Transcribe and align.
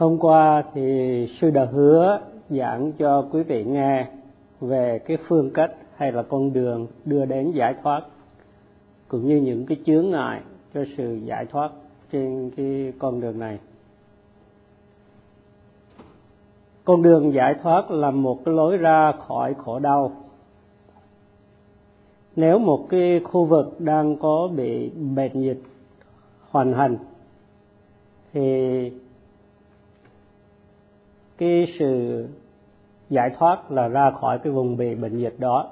Hôm 0.00 0.18
qua 0.18 0.64
thì 0.74 1.26
sư 1.40 1.50
đã 1.50 1.64
hứa 1.64 2.20
giảng 2.50 2.92
cho 2.92 3.28
quý 3.32 3.42
vị 3.42 3.64
nghe 3.64 4.06
về 4.60 4.98
cái 4.98 5.16
phương 5.28 5.50
cách 5.54 5.70
hay 5.96 6.12
là 6.12 6.22
con 6.22 6.52
đường 6.52 6.86
đưa 7.04 7.24
đến 7.24 7.50
giải 7.50 7.74
thoát, 7.82 8.02
cũng 9.08 9.28
như 9.28 9.36
những 9.36 9.66
cái 9.66 9.78
chướng 9.86 10.10
ngại 10.10 10.40
cho 10.74 10.84
sự 10.96 11.14
giải 11.24 11.46
thoát 11.46 11.72
trên 12.12 12.50
cái 12.56 12.92
con 12.98 13.20
đường 13.20 13.38
này. 13.38 13.58
Con 16.84 17.02
đường 17.02 17.34
giải 17.34 17.54
thoát 17.62 17.90
là 17.90 18.10
một 18.10 18.44
cái 18.44 18.54
lối 18.54 18.76
ra 18.76 19.12
khỏi 19.12 19.54
khổ 19.54 19.78
đau. 19.78 20.12
Nếu 22.36 22.58
một 22.58 22.86
cái 22.88 23.20
khu 23.24 23.44
vực 23.44 23.80
đang 23.80 24.16
có 24.16 24.48
bị 24.56 24.90
bệnh 24.90 25.42
dịch 25.42 25.60
hoành 26.50 26.72
hành, 26.72 26.96
thì 28.32 28.90
cái 31.38 31.66
sự 31.78 32.24
giải 33.10 33.30
thoát 33.38 33.72
là 33.72 33.88
ra 33.88 34.10
khỏi 34.10 34.38
cái 34.38 34.52
vùng 34.52 34.76
bị 34.76 34.94
bệnh 34.94 35.18
dịch 35.18 35.34
đó. 35.38 35.70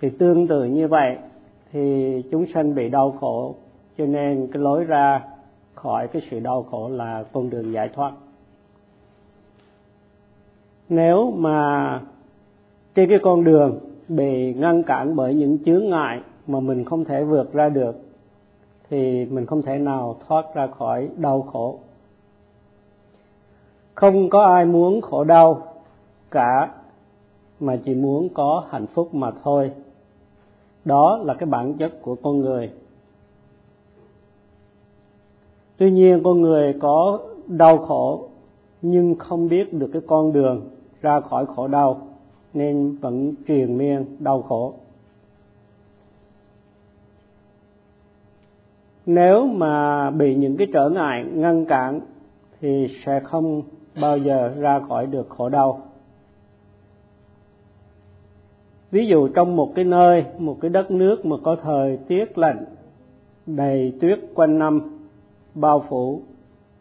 Thì 0.00 0.10
tương 0.10 0.48
tự 0.48 0.64
như 0.64 0.88
vậy, 0.88 1.16
thì 1.72 2.22
chúng 2.30 2.46
sanh 2.54 2.74
bị 2.74 2.88
đau 2.88 3.10
khổ, 3.20 3.54
cho 3.98 4.06
nên 4.06 4.48
cái 4.52 4.62
lối 4.62 4.84
ra 4.84 5.22
khỏi 5.74 6.08
cái 6.08 6.22
sự 6.30 6.40
đau 6.40 6.62
khổ 6.62 6.88
là 6.88 7.24
con 7.32 7.50
đường 7.50 7.72
giải 7.72 7.88
thoát. 7.88 8.12
Nếu 10.88 11.30
mà 11.30 12.00
trên 12.94 13.08
cái 13.08 13.18
con 13.22 13.44
đường 13.44 13.78
bị 14.08 14.54
ngăn 14.54 14.82
cản 14.82 15.16
bởi 15.16 15.34
những 15.34 15.64
chướng 15.64 15.88
ngại 15.90 16.20
mà 16.46 16.60
mình 16.60 16.84
không 16.84 17.04
thể 17.04 17.24
vượt 17.24 17.52
ra 17.52 17.68
được, 17.68 17.96
thì 18.90 19.24
mình 19.24 19.46
không 19.46 19.62
thể 19.62 19.78
nào 19.78 20.16
thoát 20.28 20.54
ra 20.54 20.66
khỏi 20.66 21.08
đau 21.16 21.42
khổ 21.42 21.78
không 24.02 24.30
có 24.30 24.44
ai 24.44 24.64
muốn 24.64 25.00
khổ 25.00 25.24
đau 25.24 25.62
cả, 26.30 26.70
mà 27.60 27.76
chỉ 27.84 27.94
muốn 27.94 28.28
có 28.34 28.64
hạnh 28.70 28.86
phúc 28.86 29.14
mà 29.14 29.30
thôi. 29.42 29.70
Đó 30.84 31.20
là 31.24 31.34
cái 31.34 31.46
bản 31.46 31.74
chất 31.74 32.02
của 32.02 32.14
con 32.14 32.40
người. 32.40 32.70
Tuy 35.76 35.90
nhiên, 35.90 36.20
con 36.24 36.42
người 36.42 36.74
có 36.80 37.20
đau 37.46 37.78
khổ 37.78 38.28
nhưng 38.82 39.14
không 39.14 39.48
biết 39.48 39.72
được 39.72 39.90
cái 39.92 40.02
con 40.06 40.32
đường 40.32 40.70
ra 41.00 41.20
khỏi 41.20 41.46
khổ 41.46 41.68
đau, 41.68 42.00
nên 42.54 42.96
vẫn 43.00 43.34
truyền 43.48 43.78
miên 43.78 44.04
đau 44.18 44.42
khổ. 44.42 44.74
Nếu 49.06 49.46
mà 49.46 50.10
bị 50.10 50.34
những 50.34 50.56
cái 50.56 50.66
trở 50.72 50.88
ngại 50.88 51.24
ngăn 51.34 51.64
cản 51.64 52.00
thì 52.60 52.88
sẽ 53.04 53.20
không 53.20 53.62
bao 54.00 54.18
giờ 54.18 54.54
ra 54.58 54.80
khỏi 54.88 55.06
được 55.06 55.28
khổ 55.28 55.48
đau. 55.48 55.80
Ví 58.90 59.06
dụ 59.06 59.28
trong 59.28 59.56
một 59.56 59.72
cái 59.74 59.84
nơi, 59.84 60.24
một 60.38 60.56
cái 60.60 60.70
đất 60.70 60.90
nước 60.90 61.26
mà 61.26 61.36
có 61.44 61.56
thời 61.62 61.96
tiết 62.08 62.38
lạnh, 62.38 62.64
đầy 63.46 63.92
tuyết 64.00 64.18
quanh 64.34 64.58
năm, 64.58 64.98
bao 65.54 65.84
phủ, 65.88 66.20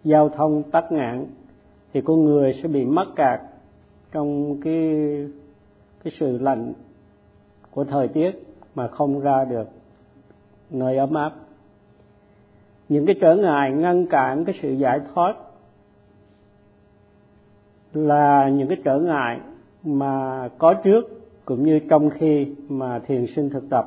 giao 0.03 0.29
thông 0.29 0.63
tắc 0.63 0.91
nghẽn, 0.91 1.25
thì 1.93 2.01
con 2.01 2.25
người 2.25 2.59
sẽ 2.61 2.67
bị 2.67 2.85
mắc 2.85 3.07
kẹt 3.15 3.39
trong 4.11 4.61
cái 4.61 4.95
cái 6.03 6.13
sự 6.19 6.37
lạnh 6.37 6.73
của 7.71 7.83
thời 7.83 8.07
tiết 8.07 8.31
mà 8.75 8.87
không 8.87 9.19
ra 9.19 9.45
được 9.45 9.67
nơi 10.69 10.97
ấm 10.97 11.13
áp. 11.13 11.33
Những 12.89 13.05
cái 13.05 13.15
trở 13.21 13.35
ngại 13.35 13.71
ngăn 13.71 14.05
cản 14.05 14.45
cái 14.45 14.55
sự 14.61 14.71
giải 14.73 14.99
thoát 15.13 15.35
là 17.93 18.49
những 18.49 18.67
cái 18.67 18.77
trở 18.83 18.99
ngại 18.99 19.39
mà 19.83 20.49
có 20.57 20.73
trước 20.73 21.21
cũng 21.45 21.63
như 21.63 21.79
trong 21.89 22.09
khi 22.09 22.47
mà 22.69 22.99
thiền 22.99 23.25
sinh 23.35 23.49
thực 23.49 23.69
tập. 23.69 23.85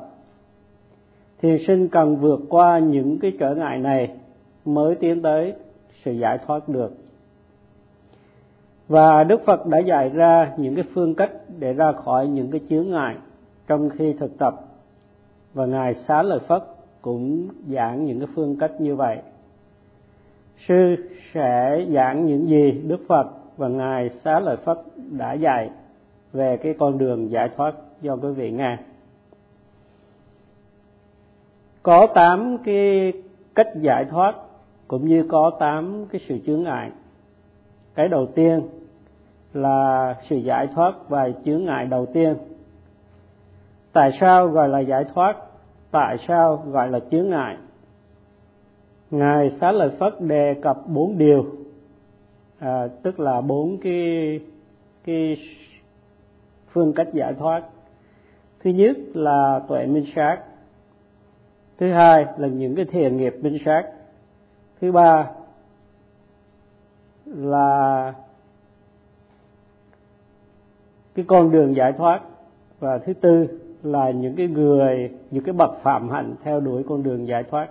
Thiền 1.41 1.57
sinh 1.67 1.87
cần 1.87 2.15
vượt 2.15 2.39
qua 2.49 2.79
những 2.79 3.19
cái 3.19 3.31
trở 3.39 3.55
ngại 3.55 3.77
này 3.77 4.15
mới 4.65 4.95
tiến 4.95 5.21
tới 5.21 5.53
sự 6.03 6.11
giải 6.11 6.37
thoát 6.45 6.69
được. 6.69 6.91
Và 8.87 9.23
đức 9.23 9.41
phật 9.45 9.67
đã 9.67 9.79
dạy 9.79 10.09
ra 10.09 10.53
những 10.57 10.75
cái 10.75 10.83
phương 10.93 11.15
cách 11.15 11.31
để 11.59 11.73
ra 11.73 11.91
khỏi 11.91 12.27
những 12.27 12.51
cái 12.51 12.61
chướng 12.69 12.89
ngại 12.89 13.15
trong 13.67 13.89
khi 13.89 14.13
thực 14.13 14.37
tập. 14.37 14.55
Và 15.53 15.65
ngài 15.65 15.93
xá 15.93 16.21
lợi 16.21 16.39
phất 16.39 16.63
cũng 17.01 17.47
giảng 17.69 18.05
những 18.05 18.19
cái 18.19 18.27
phương 18.35 18.57
cách 18.59 18.71
như 18.81 18.95
vậy. 18.95 19.17
Sư 20.67 20.95
sẽ 21.33 21.85
giảng 21.93 22.25
những 22.25 22.47
gì 22.47 22.71
đức 22.71 22.99
phật 23.07 23.27
và 23.57 23.67
ngài 23.67 24.09
xá 24.09 24.39
lợi 24.39 24.57
phất 24.57 24.77
đã 24.95 25.33
dạy 25.33 25.69
về 26.33 26.57
cái 26.57 26.75
con 26.79 26.97
đường 26.97 27.31
giải 27.31 27.49
thoát 27.55 27.75
cho 28.03 28.15
quý 28.15 28.31
vị 28.31 28.51
nghe. 28.51 28.77
Có 31.83 32.07
tám 32.15 32.57
cái 32.65 33.13
cách 33.55 33.67
giải 33.81 34.05
thoát 34.05 34.35
cũng 34.87 35.07
như 35.07 35.25
có 35.29 35.51
tám 35.59 36.05
cái 36.11 36.21
sự 36.27 36.39
chướng 36.45 36.63
ngại. 36.63 36.91
Cái 37.95 38.07
đầu 38.07 38.25
tiên 38.35 38.61
là 39.53 40.15
sự 40.29 40.35
giải 40.35 40.67
thoát 40.75 41.09
và 41.09 41.29
chướng 41.45 41.65
ngại 41.65 41.85
đầu 41.85 42.05
tiên. 42.05 42.35
Tại 43.93 44.11
sao 44.19 44.47
gọi 44.47 44.69
là 44.69 44.79
giải 44.79 45.03
thoát? 45.13 45.37
Tại 45.91 46.17
sao 46.27 46.63
gọi 46.67 46.89
là 46.89 46.99
chướng 47.11 47.29
ngại? 47.29 47.57
Ngài 49.11 49.49
xá 49.49 49.71
lợi 49.71 49.89
phất 49.99 50.21
đề 50.21 50.53
cập 50.61 50.77
bốn 50.87 51.17
điều 51.17 51.45
à, 52.65 52.87
tức 53.03 53.19
là 53.19 53.41
bốn 53.41 53.77
cái 53.77 54.39
cái 55.03 55.37
phương 56.71 56.93
cách 56.93 57.07
giải 57.13 57.33
thoát. 57.33 57.63
Thứ 58.59 58.69
nhất 58.69 58.97
là 59.13 59.61
tuệ 59.67 59.85
minh 59.85 60.05
sát. 60.15 60.37
Thứ 61.77 61.91
hai 61.91 62.25
là 62.37 62.47
những 62.47 62.75
cái 62.75 62.85
thiền 62.85 63.17
nghiệp 63.17 63.35
minh 63.41 63.57
sát. 63.65 63.83
Thứ 64.81 64.91
ba 64.91 65.31
là 67.25 68.13
cái 71.15 71.25
con 71.27 71.51
đường 71.51 71.75
giải 71.75 71.93
thoát. 71.97 72.21
Và 72.79 72.97
thứ 72.97 73.13
tư 73.13 73.47
là 73.83 74.11
những 74.11 74.35
cái 74.35 74.47
người 74.47 75.11
những 75.31 75.43
cái 75.43 75.53
bậc 75.53 75.71
phạm 75.81 76.09
hạnh 76.09 76.35
theo 76.43 76.59
đuổi 76.59 76.83
con 76.87 77.03
đường 77.03 77.27
giải 77.27 77.43
thoát. 77.43 77.67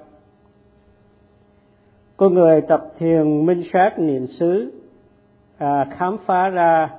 Con 2.16 2.34
người 2.34 2.60
tập 2.60 2.92
thiền 2.98 3.46
minh 3.46 3.62
sát 3.72 3.98
niệm 3.98 4.26
xứ 4.26 4.80
à, 5.58 5.86
khám 5.98 6.16
phá 6.26 6.48
ra 6.48 6.90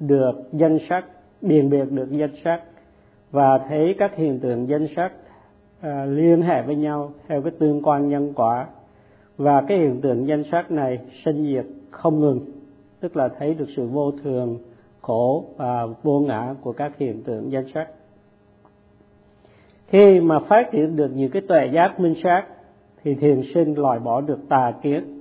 được 0.00 0.32
danh 0.52 0.78
sắc 0.88 1.04
điền 1.40 1.70
biệt 1.70 1.84
được 1.90 2.10
danh 2.10 2.34
sắc 2.44 2.62
và 3.30 3.58
thấy 3.58 3.94
các 3.98 4.16
hiện 4.16 4.40
tượng 4.40 4.68
danh 4.68 4.86
sắc 4.96 5.12
à, 5.80 6.04
liên 6.04 6.42
hệ 6.42 6.62
với 6.62 6.76
nhau 6.76 7.12
theo 7.28 7.42
cái 7.42 7.52
tương 7.58 7.82
quan 7.82 8.08
nhân 8.08 8.32
quả. 8.34 8.66
Và 9.36 9.62
cái 9.68 9.78
hiện 9.78 10.00
tượng 10.00 10.26
danh 10.26 10.44
sắc 10.44 10.70
này 10.70 10.98
sinh 11.24 11.46
diệt 11.46 11.64
không 11.90 12.20
ngừng 12.20 12.40
tức 13.00 13.16
là 13.16 13.28
thấy 13.38 13.54
được 13.54 13.66
sự 13.76 13.86
vô 13.86 14.12
thường 14.22 14.58
khổ 15.02 15.44
và 15.56 15.86
vô 16.02 16.20
ngã 16.20 16.54
của 16.60 16.72
các 16.72 16.98
hiện 16.98 17.22
tượng 17.22 17.52
danh 17.52 17.68
sắc. 17.74 17.88
Khi 19.86 20.20
mà 20.20 20.38
phát 20.38 20.68
triển 20.72 20.96
được 20.96 21.10
những 21.14 21.30
cái 21.30 21.42
tuệ 21.48 21.66
giác 21.72 22.00
minh 22.00 22.14
sát 22.22 22.44
thì 23.04 23.14
thiền 23.14 23.42
sinh 23.54 23.74
loại 23.74 23.98
bỏ 23.98 24.20
được 24.20 24.38
tà 24.48 24.72
kiến 24.82 25.15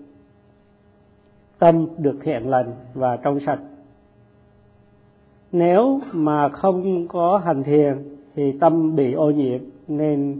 tâm 1.60 1.88
được 1.98 2.16
thiện 2.24 2.50
lành 2.50 2.72
và 2.94 3.18
trong 3.18 3.40
sạch. 3.46 3.60
Nếu 5.52 6.00
mà 6.12 6.50
không 6.50 7.08
có 7.08 7.38
hành 7.38 7.64
thiền 7.64 8.16
thì 8.36 8.58
tâm 8.60 8.96
bị 8.96 9.14
ô 9.14 9.32
nhiễm 9.32 9.60
nên 9.88 10.36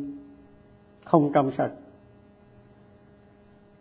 không 1.06 1.32
trong 1.34 1.52
sạch. 1.58 1.72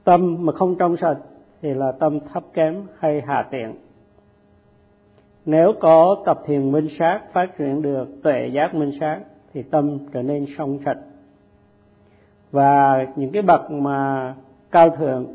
Tâm 0.04 0.36
mà 0.40 0.52
không 0.52 0.76
trong 0.78 0.96
sạch 0.96 1.18
thì 1.62 1.74
là 1.74 1.92
tâm 1.92 2.20
thấp 2.20 2.44
kém 2.54 2.82
hay 2.98 3.20
hạ 3.20 3.48
tiện. 3.50 3.74
Nếu 5.46 5.72
có 5.80 6.22
tập 6.24 6.40
thiền 6.46 6.72
minh 6.72 6.88
sát, 6.98 7.20
phát 7.32 7.58
triển 7.58 7.82
được 7.82 8.08
tuệ 8.22 8.48
giác 8.52 8.74
minh 8.74 8.92
sát 9.00 9.20
thì 9.54 9.62
tâm 9.62 9.98
trở 10.12 10.22
nên 10.22 10.46
trong 10.58 10.78
sạch. 10.84 10.98
Và 12.50 13.06
những 13.16 13.32
cái 13.32 13.42
bậc 13.42 13.70
mà 13.70 14.34
cao 14.70 14.90
thượng 14.90 15.26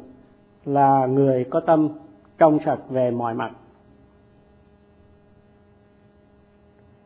là 0.65 1.05
người 1.05 1.45
có 1.49 1.59
tâm 1.59 1.89
trong 2.37 2.59
sạch 2.65 2.79
về 2.89 3.11
mọi 3.11 3.33
mặt. 3.33 3.51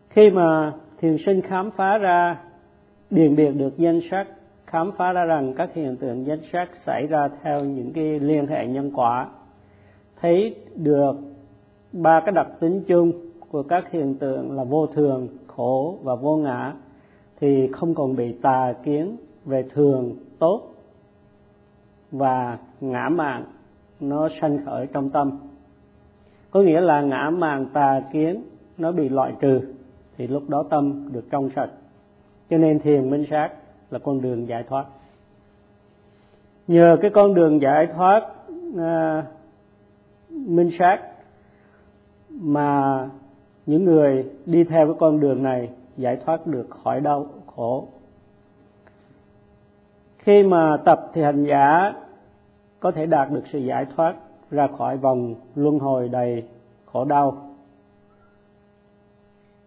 Khi 0.10 0.30
mà 0.30 0.74
thiền 0.98 1.18
sinh 1.26 1.42
khám 1.42 1.72
phá 1.72 1.98
ra, 1.98 2.42
điền 3.10 3.36
biệt 3.36 3.52
được 3.52 3.78
danh 3.78 4.00
sắc 4.12 4.28
khám 4.66 4.92
phá 4.98 5.14
ra 5.14 5.26
rằng 5.26 5.54
các 5.54 5.74
hiện 5.74 5.98
tượng 5.98 6.26
danh 6.26 6.42
sắc 6.52 6.70
xảy 6.86 7.08
ra 7.08 7.30
theo 7.44 7.66
những 7.66 7.94
cái 7.94 8.20
liên 8.20 8.48
hệ 8.48 8.68
nhân 8.68 8.92
quả, 8.94 9.30
thấy 10.22 10.56
được 10.76 11.16
ba 11.92 12.22
cái 12.26 12.32
đặc 12.32 12.48
tính 12.60 12.84
chung 12.88 13.12
của 13.50 13.64
các 13.64 13.92
hiện 13.92 14.16
tượng 14.16 14.52
là 14.52 14.64
vô 14.64 14.88
thường, 14.88 15.28
khổ 15.48 15.98
và 16.04 16.16
vô 16.16 16.38
ngã, 16.38 16.74
thì 17.40 17.68
không 17.72 17.96
còn 17.96 18.16
bị 18.16 18.34
tà 18.42 18.74
kiến 18.84 19.18
về 19.46 19.64
thường, 19.74 20.16
tốt 20.40 20.73
và 22.14 22.58
ngã 22.82 23.10
mạn 23.10 23.46
nó 24.00 24.30
sanh 24.42 24.66
khởi 24.66 24.88
trong 24.94 25.10
tâm. 25.10 25.40
Có 26.52 26.62
nghĩa 26.62 26.82
là 26.82 27.02
ngã 27.02 27.30
màng 27.30 27.66
tà 27.74 28.02
kiến 28.14 28.44
nó 28.78 28.92
bị 28.92 29.10
loại 29.10 29.34
trừ 29.42 29.62
thì 30.18 30.28
lúc 30.28 30.50
đó 30.50 30.64
tâm 30.70 31.10
được 31.14 31.26
trong 31.32 31.50
sạch. 31.56 31.70
Cho 32.50 32.58
nên 32.58 32.80
thiền 32.80 33.10
minh 33.10 33.26
sát 33.30 33.50
là 33.92 34.00
con 34.00 34.22
đường 34.22 34.48
giải 34.48 34.64
thoát. 34.64 34.86
Nhờ 36.68 36.98
cái 37.02 37.12
con 37.12 37.34
đường 37.34 37.62
giải 37.62 37.88
thoát 37.88 38.22
à, 38.78 39.26
minh 40.30 40.70
sát 40.80 41.00
mà 42.30 43.10
những 43.66 43.86
người 43.86 44.26
đi 44.46 44.64
theo 44.64 44.86
cái 44.86 44.96
con 45.00 45.20
đường 45.20 45.44
này 45.44 45.70
giải 45.98 46.18
thoát 46.26 46.48
được 46.48 46.70
khỏi 46.70 47.02
đau 47.02 47.26
khổ 47.46 47.88
khi 50.24 50.44
mà 50.44 50.78
tập 50.86 51.10
thì 51.14 51.22
hành 51.22 51.44
giả 51.44 51.94
có 52.80 52.92
thể 52.92 53.06
đạt 53.06 53.32
được 53.32 53.44
sự 53.52 53.60
giải 53.60 53.86
thoát 53.96 54.16
ra 54.52 54.68
khỏi 54.78 54.98
vòng 54.98 55.36
luân 55.56 55.80
hồi 55.80 56.10
đầy 56.10 56.44
khổ 56.86 57.06
đau. 57.06 57.38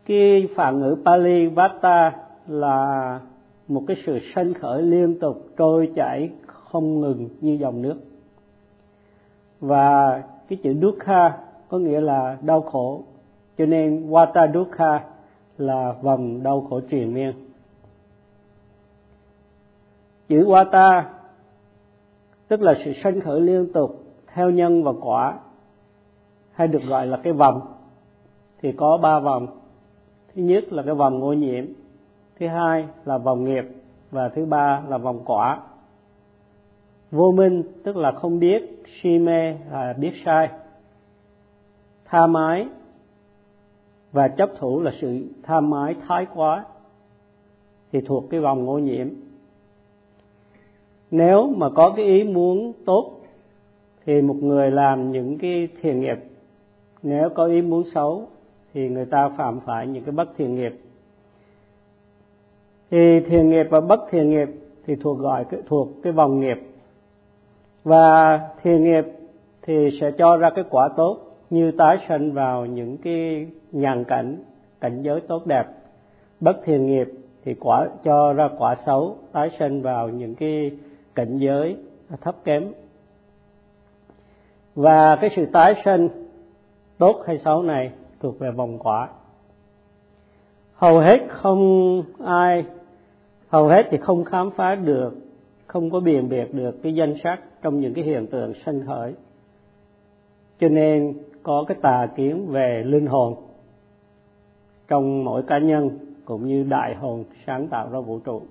Cái 0.07 0.49
phản 0.55 0.81
ngữ 0.81 0.97
Pali 1.05 1.47
Vata 1.47 2.13
là 2.47 3.21
một 3.69 3.83
cái 3.87 3.97
sự 4.07 4.19
sanh 4.35 4.55
khởi 4.55 4.83
liên 4.83 5.19
tục 5.21 5.37
trôi 5.57 5.93
chảy 5.97 6.31
không 6.47 7.01
ngừng 7.01 7.29
như 7.41 7.53
dòng 7.53 7.83
nước. 7.83 7.97
Và 9.61 10.23
cái 10.49 10.59
chữ 10.63 10.75
dukkha 10.81 11.39
có 11.69 11.79
nghĩa 11.79 12.01
là 12.01 12.37
đau 12.43 12.63
khổ, 12.63 13.03
cho 13.59 13.67
nên 13.67 14.11
Vata 14.11 14.51
dukkha 14.55 15.01
là 15.59 15.93
vòng 16.03 16.43
đau 16.43 16.67
khổ 16.71 16.81
triền 16.81 17.15
miên 17.15 17.33
chữ 20.29 20.47
ta, 20.73 21.11
tức 22.49 22.63
là 22.63 22.75
sự 22.85 22.93
sanh 23.05 23.21
khởi 23.21 23.41
liên 23.41 23.73
tục 23.73 24.05
theo 24.35 24.51
nhân 24.51 24.85
và 24.85 24.93
quả, 25.01 25.39
hay 26.53 26.69
được 26.69 26.83
gọi 26.89 27.07
là 27.07 27.17
cái 27.17 27.33
vòng. 27.33 27.61
Thì 28.61 28.73
có 28.73 28.99
ba 29.03 29.19
vòng. 29.19 29.47
Thứ 30.35 30.43
nhất 30.43 30.73
là 30.73 30.83
cái 30.83 30.95
vòng 30.95 31.23
ô 31.23 31.33
nhiễm 31.33 31.65
thứ 32.39 32.47
hai 32.47 32.89
là 33.05 33.19
vòng 33.19 33.45
nghiệp, 33.45 33.65
và 34.11 34.29
thứ 34.29 34.45
ba 34.45 34.83
là 34.89 34.99
vòng 34.99 35.23
quả. 35.25 35.61
Vô 37.11 37.33
minh 37.33 37.63
tức 37.85 37.97
là 37.97 38.13
không 38.13 38.39
biết, 38.39 38.83
si 39.03 39.19
mê 39.19 39.55
là 39.71 39.95
biết 39.99 40.13
sai. 40.25 40.49
Tha 42.05 42.27
mái 42.27 42.69
và 44.13 44.29
chấp 44.29 44.51
thủ 44.59 44.81
là 44.81 44.91
sự 45.01 45.27
tha 45.43 45.61
mái 45.61 45.95
thái 46.09 46.27
quá, 46.35 46.65
thì 47.93 48.01
thuộc 48.01 48.25
cái 48.31 48.41
vòng 48.41 48.69
ô 48.69 48.79
nhiễm 48.79 49.09
nếu 51.11 51.47
mà 51.57 51.71
có 51.71 51.93
cái 51.97 52.05
ý 52.05 52.25
muốn 52.25 52.73
tốt, 52.87 53.13
thì 54.07 54.23
một 54.23 54.37
người 54.41 54.71
làm 54.71 55.13
những 55.13 55.39
cái 55.39 55.69
thiện 55.83 56.01
nghiệp. 56.01 56.19
Nếu 57.03 57.29
có 57.29 57.45
ý 57.45 57.63
muốn 57.63 57.83
xấu, 57.95 58.29
thì 58.75 58.89
người 58.89 59.07
ta 59.07 59.29
phạm 59.29 59.61
phải 59.61 59.87
những 59.87 60.05
cái 60.05 60.13
bất 60.13 60.29
thiện 60.39 60.55
nghiệp. 60.55 60.73
Thì 62.91 63.21
thiện 63.21 63.51
nghiệp 63.51 63.67
và 63.71 63.81
bất 63.81 64.01
thiện 64.11 64.31
nghiệp 64.31 64.49
thì 64.87 64.97
thuộc 64.97 65.19
gọi 65.19 65.45
thuộc 65.69 65.89
cái 66.03 66.13
vòng 66.13 66.41
nghiệp. 66.41 66.59
Và 67.85 68.41
thiện 68.63 68.85
nghiệp 68.85 69.05
thì 69.63 69.99
sẽ 70.01 70.11
cho 70.11 70.37
ra 70.37 70.51
cái 70.51 70.65
quả 70.71 70.89
tốt, 70.97 71.19
như 71.51 71.71
tái 71.71 71.99
sanh 72.09 72.33
vào 72.33 72.67
những 72.67 72.97
cái 72.97 73.47
nhàn 73.73 74.05
cảnh 74.05 74.37
cảnh 74.81 75.03
giới 75.03 75.21
tốt 75.21 75.47
đẹp. 75.47 75.65
Bất 76.41 76.57
thiện 76.65 76.87
nghiệp 76.87 77.09
thì 77.45 77.55
quả, 77.55 77.89
cho 78.05 78.33
ra 78.33 78.49
quả 78.59 78.77
xấu, 78.87 79.17
tái 79.33 79.51
sinh 79.59 79.83
vào 79.83 80.09
những 80.09 80.35
cái 80.35 80.71
cảnh 81.17 81.39
giới 81.39 81.77
thấp 82.21 82.37
kém. 82.45 82.73
Và 84.75 85.17
cái 85.21 85.31
sự 85.37 85.47
tái 85.53 85.75
sinh 85.85 86.09
tốt 86.99 87.23
hay 87.27 87.39
xấu 87.39 87.63
này 87.63 87.93
thuộc 88.21 88.39
về 88.39 88.51
vòng 88.51 88.79
quả. 88.79 89.09
Hầu 90.75 90.99
hết 90.99 91.19
không 91.29 92.03
ai, 92.25 92.65
hầu 93.49 93.69
hết 93.69 93.87
thì 93.91 93.99
không 93.99 94.25
khám 94.25 94.51
phá 94.51 94.75
được, 94.75 95.15
không 95.67 95.91
có 95.91 96.01
biện 96.01 96.29
biệt 96.29 96.55
được 96.55 96.83
cái 96.83 96.95
danh 96.95 97.15
sắc 97.25 97.41
trong 97.63 97.81
những 97.81 97.95
cái 97.95 98.05
hiện 98.05 98.27
tượng 98.27 98.53
sanh 98.55 98.87
khởi. 98.87 99.15
Cho 100.61 100.69
nên 100.69 101.19
có 101.43 101.65
cái 101.69 101.77
tà 101.83 102.09
kiến 102.17 102.47
về 102.49 102.83
linh 102.87 103.07
hồn 103.07 103.35
trong 104.89 105.25
mỗi 105.25 105.43
cá 105.43 105.59
nhân 105.59 105.99
cũng 106.25 106.47
như 106.47 106.63
đại 106.63 106.95
hồn 106.95 107.25
sáng 107.47 107.69
tạo 107.69 107.89
ra 107.91 108.01
vũ 108.01 108.19
trụ 108.19 108.43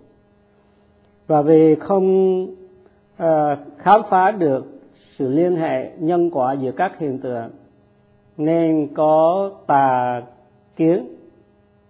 và 1.27 1.41
vì 1.41 1.75
không 1.75 2.43
uh, 2.43 3.27
khám 3.77 4.01
phá 4.09 4.31
được 4.31 4.65
sự 5.17 5.29
liên 5.29 5.55
hệ 5.55 5.91
nhân 5.99 6.31
quả 6.31 6.53
giữa 6.53 6.71
các 6.71 6.99
hiện 6.99 7.19
tượng 7.19 7.49
nên 8.37 8.87
có 8.93 9.51
tà 9.67 10.21
kiến 10.75 11.07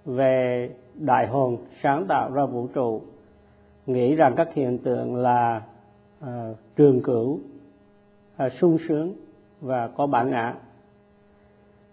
về 0.06 0.70
đại 0.94 1.28
hồn 1.28 1.58
sáng 1.84 2.06
tạo 2.08 2.32
ra 2.32 2.46
vũ 2.46 2.68
trụ 2.68 3.02
nghĩ 3.86 4.16
rằng 4.16 4.34
các 4.38 4.54
hiện 4.54 4.78
tượng 4.78 5.16
là 5.16 5.62
uh, 6.24 6.28
trường 6.76 7.02
cửu 7.02 7.40
uh, 8.46 8.52
sung 8.60 8.78
sướng 8.88 9.14
và 9.62 9.88
có 9.88 10.08
bản 10.08 10.32
ngã. 10.32 10.54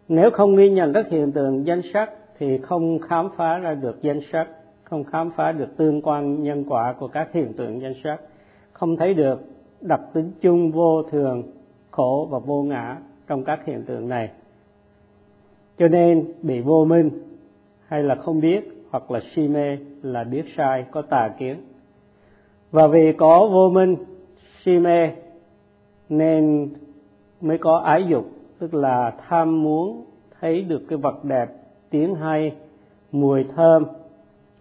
Nếu 0.09 0.31
không 0.31 0.57
ghi 0.57 0.71
nhận 0.71 0.93
các 0.93 1.09
hiện 1.09 1.33
tượng 1.33 1.67
danh 1.67 1.81
sắc 1.93 2.11
thì 2.39 2.59
không 2.59 2.99
khám 2.99 3.29
phá 3.37 3.59
ra 3.59 3.75
được 3.75 4.03
danh 4.03 4.21
sắc 4.33 4.49
không 4.93 5.05
khám 5.05 5.31
phá 5.31 5.53
được 5.53 5.77
tương 5.77 6.03
quan 6.03 6.43
nhân 6.43 6.65
quả 6.69 6.95
của 6.99 7.09
các 7.09 7.33
hiện 7.33 7.53
tượng 7.53 7.81
danh 7.81 7.95
sắc 8.05 8.21
không 8.73 8.97
thấy 8.97 9.15
được 9.15 9.41
đặc 9.81 10.01
tính 10.13 10.33
chung 10.41 10.71
vô 10.71 11.03
thường, 11.03 11.43
khổ 11.91 12.29
và 12.31 12.39
vô 12.39 12.63
ngã 12.63 12.97
trong 13.27 13.45
các 13.45 13.65
hiện 13.65 13.83
tượng 13.87 14.09
này. 14.09 14.31
Cho 15.79 15.89
nên 15.89 16.33
bị 16.43 16.61
vô 16.61 16.85
minh 16.85 17.11
hay 17.87 18.03
là 18.03 18.15
không 18.15 18.41
biết 18.41 18.87
hoặc 18.91 19.11
là 19.11 19.21
si 19.35 19.49
mê 19.49 19.79
là 20.03 20.25
biết 20.25 20.45
sai, 20.57 20.85
có 20.91 21.03
tà 21.03 21.29
kiến. 21.39 21.57
Và 22.71 22.87
vì 22.87 23.13
có 23.13 23.49
vô 23.53 23.71
minh, 23.71 23.97
si 24.63 24.79
mê 24.79 25.11
nên 26.09 26.69
mới 27.41 27.59
có 27.59 27.77
ái 27.77 28.05
dục, 28.09 28.25
tức 28.59 28.75
là 28.75 29.13
tham 29.29 29.63
muốn 29.63 30.05
thấy 30.41 30.63
được 30.63 30.83
cái 30.89 30.99
vật 30.99 31.25
đẹp, 31.25 31.47
tiếng 31.91 32.15
hay, 32.15 32.53
mùi 33.13 33.45
thơm 33.57 33.85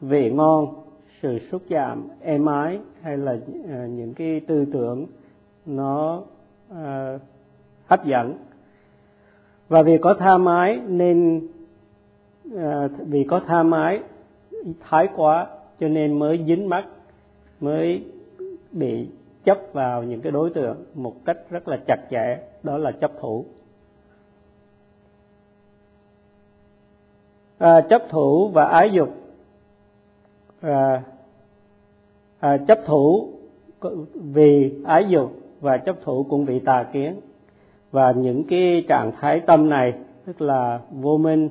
vị 0.01 0.31
ngon 0.31 0.73
sự 1.21 1.39
xúc 1.39 1.61
chạm 1.69 2.07
êm 2.21 2.45
ái 2.45 2.79
hay 3.01 3.17
là 3.17 3.37
à, 3.69 3.85
những 3.89 4.13
cái 4.13 4.41
tư 4.47 4.65
tưởng 4.73 5.05
nó 5.65 6.23
uh, 6.71 7.21
hấp 7.85 8.05
dẫn. 8.05 8.33
Và 9.69 9.81
vì 9.81 9.97
có 9.97 10.13
tha 10.13 10.37
mái 10.37 10.79
nên 10.87 11.47
uh, 12.53 12.91
vì 13.07 13.23
có 13.23 13.39
tha 13.39 13.63
mái 13.63 14.01
thái 14.79 15.07
quá 15.15 15.47
cho 15.79 15.87
nên 15.87 16.19
mới 16.19 16.43
dính 16.47 16.69
mắt 16.69 16.85
mới 17.59 18.05
bị 18.71 19.07
chấp 19.43 19.57
vào 19.73 20.03
những 20.03 20.21
cái 20.21 20.31
đối 20.31 20.49
tượng 20.49 20.85
một 20.93 21.25
cách 21.25 21.37
rất 21.49 21.67
là 21.67 21.77
chặt 21.87 21.97
chẽ 22.11 22.39
đó 22.63 22.77
là 22.77 22.91
chấp 22.91 23.11
thủ. 23.19 23.45
À, 27.57 27.81
chấp 27.89 28.01
thủ 28.09 28.49
và 28.53 28.65
ái 28.65 28.91
dục 28.91 29.20
à, 30.61 31.03
à, 32.39 32.57
chấp 32.67 32.79
thủ 32.85 33.33
vì 34.13 34.71
ái 34.85 35.05
dục 35.09 35.33
và 35.61 35.77
chấp 35.77 35.95
thủ 36.03 36.25
cũng 36.29 36.45
vì 36.45 36.59
tà 36.59 36.83
kiến. 36.93 37.15
Và 37.91 38.11
những 38.11 38.43
cái 38.43 38.85
trạng 38.87 39.11
thái 39.19 39.39
tâm 39.39 39.69
này 39.69 39.93
tức 40.25 40.41
là 40.41 40.79
vô 40.91 41.17
minh 41.17 41.49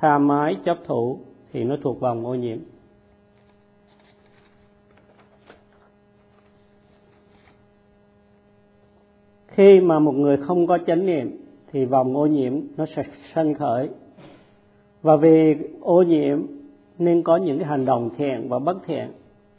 tha 0.00 0.18
mái 0.18 0.56
chấp 0.64 0.78
thủ 0.86 1.18
thì 1.52 1.64
nó 1.64 1.76
thuộc 1.82 2.00
vòng 2.00 2.26
ô 2.26 2.34
nhiễm. 2.34 2.58
Khi 9.48 9.80
mà 9.80 9.98
một 9.98 10.12
người 10.12 10.36
không 10.36 10.66
có 10.66 10.78
chánh 10.86 11.06
niệm 11.06 11.40
thì 11.72 11.84
vòng 11.84 12.16
ô 12.16 12.26
nhiễm 12.26 12.60
nó 12.76 12.86
sẽ 12.96 13.02
sanh 13.34 13.54
khởi. 13.54 13.88
Và 15.02 15.16
vì 15.16 15.56
ô 15.80 16.02
nhiễm 16.02 16.46
nên 16.98 17.22
có 17.22 17.36
những 17.36 17.58
cái 17.58 17.68
hành 17.68 17.84
động 17.84 18.10
thiện 18.16 18.48
và 18.48 18.58
bất 18.58 18.76
thiện, 18.86 19.12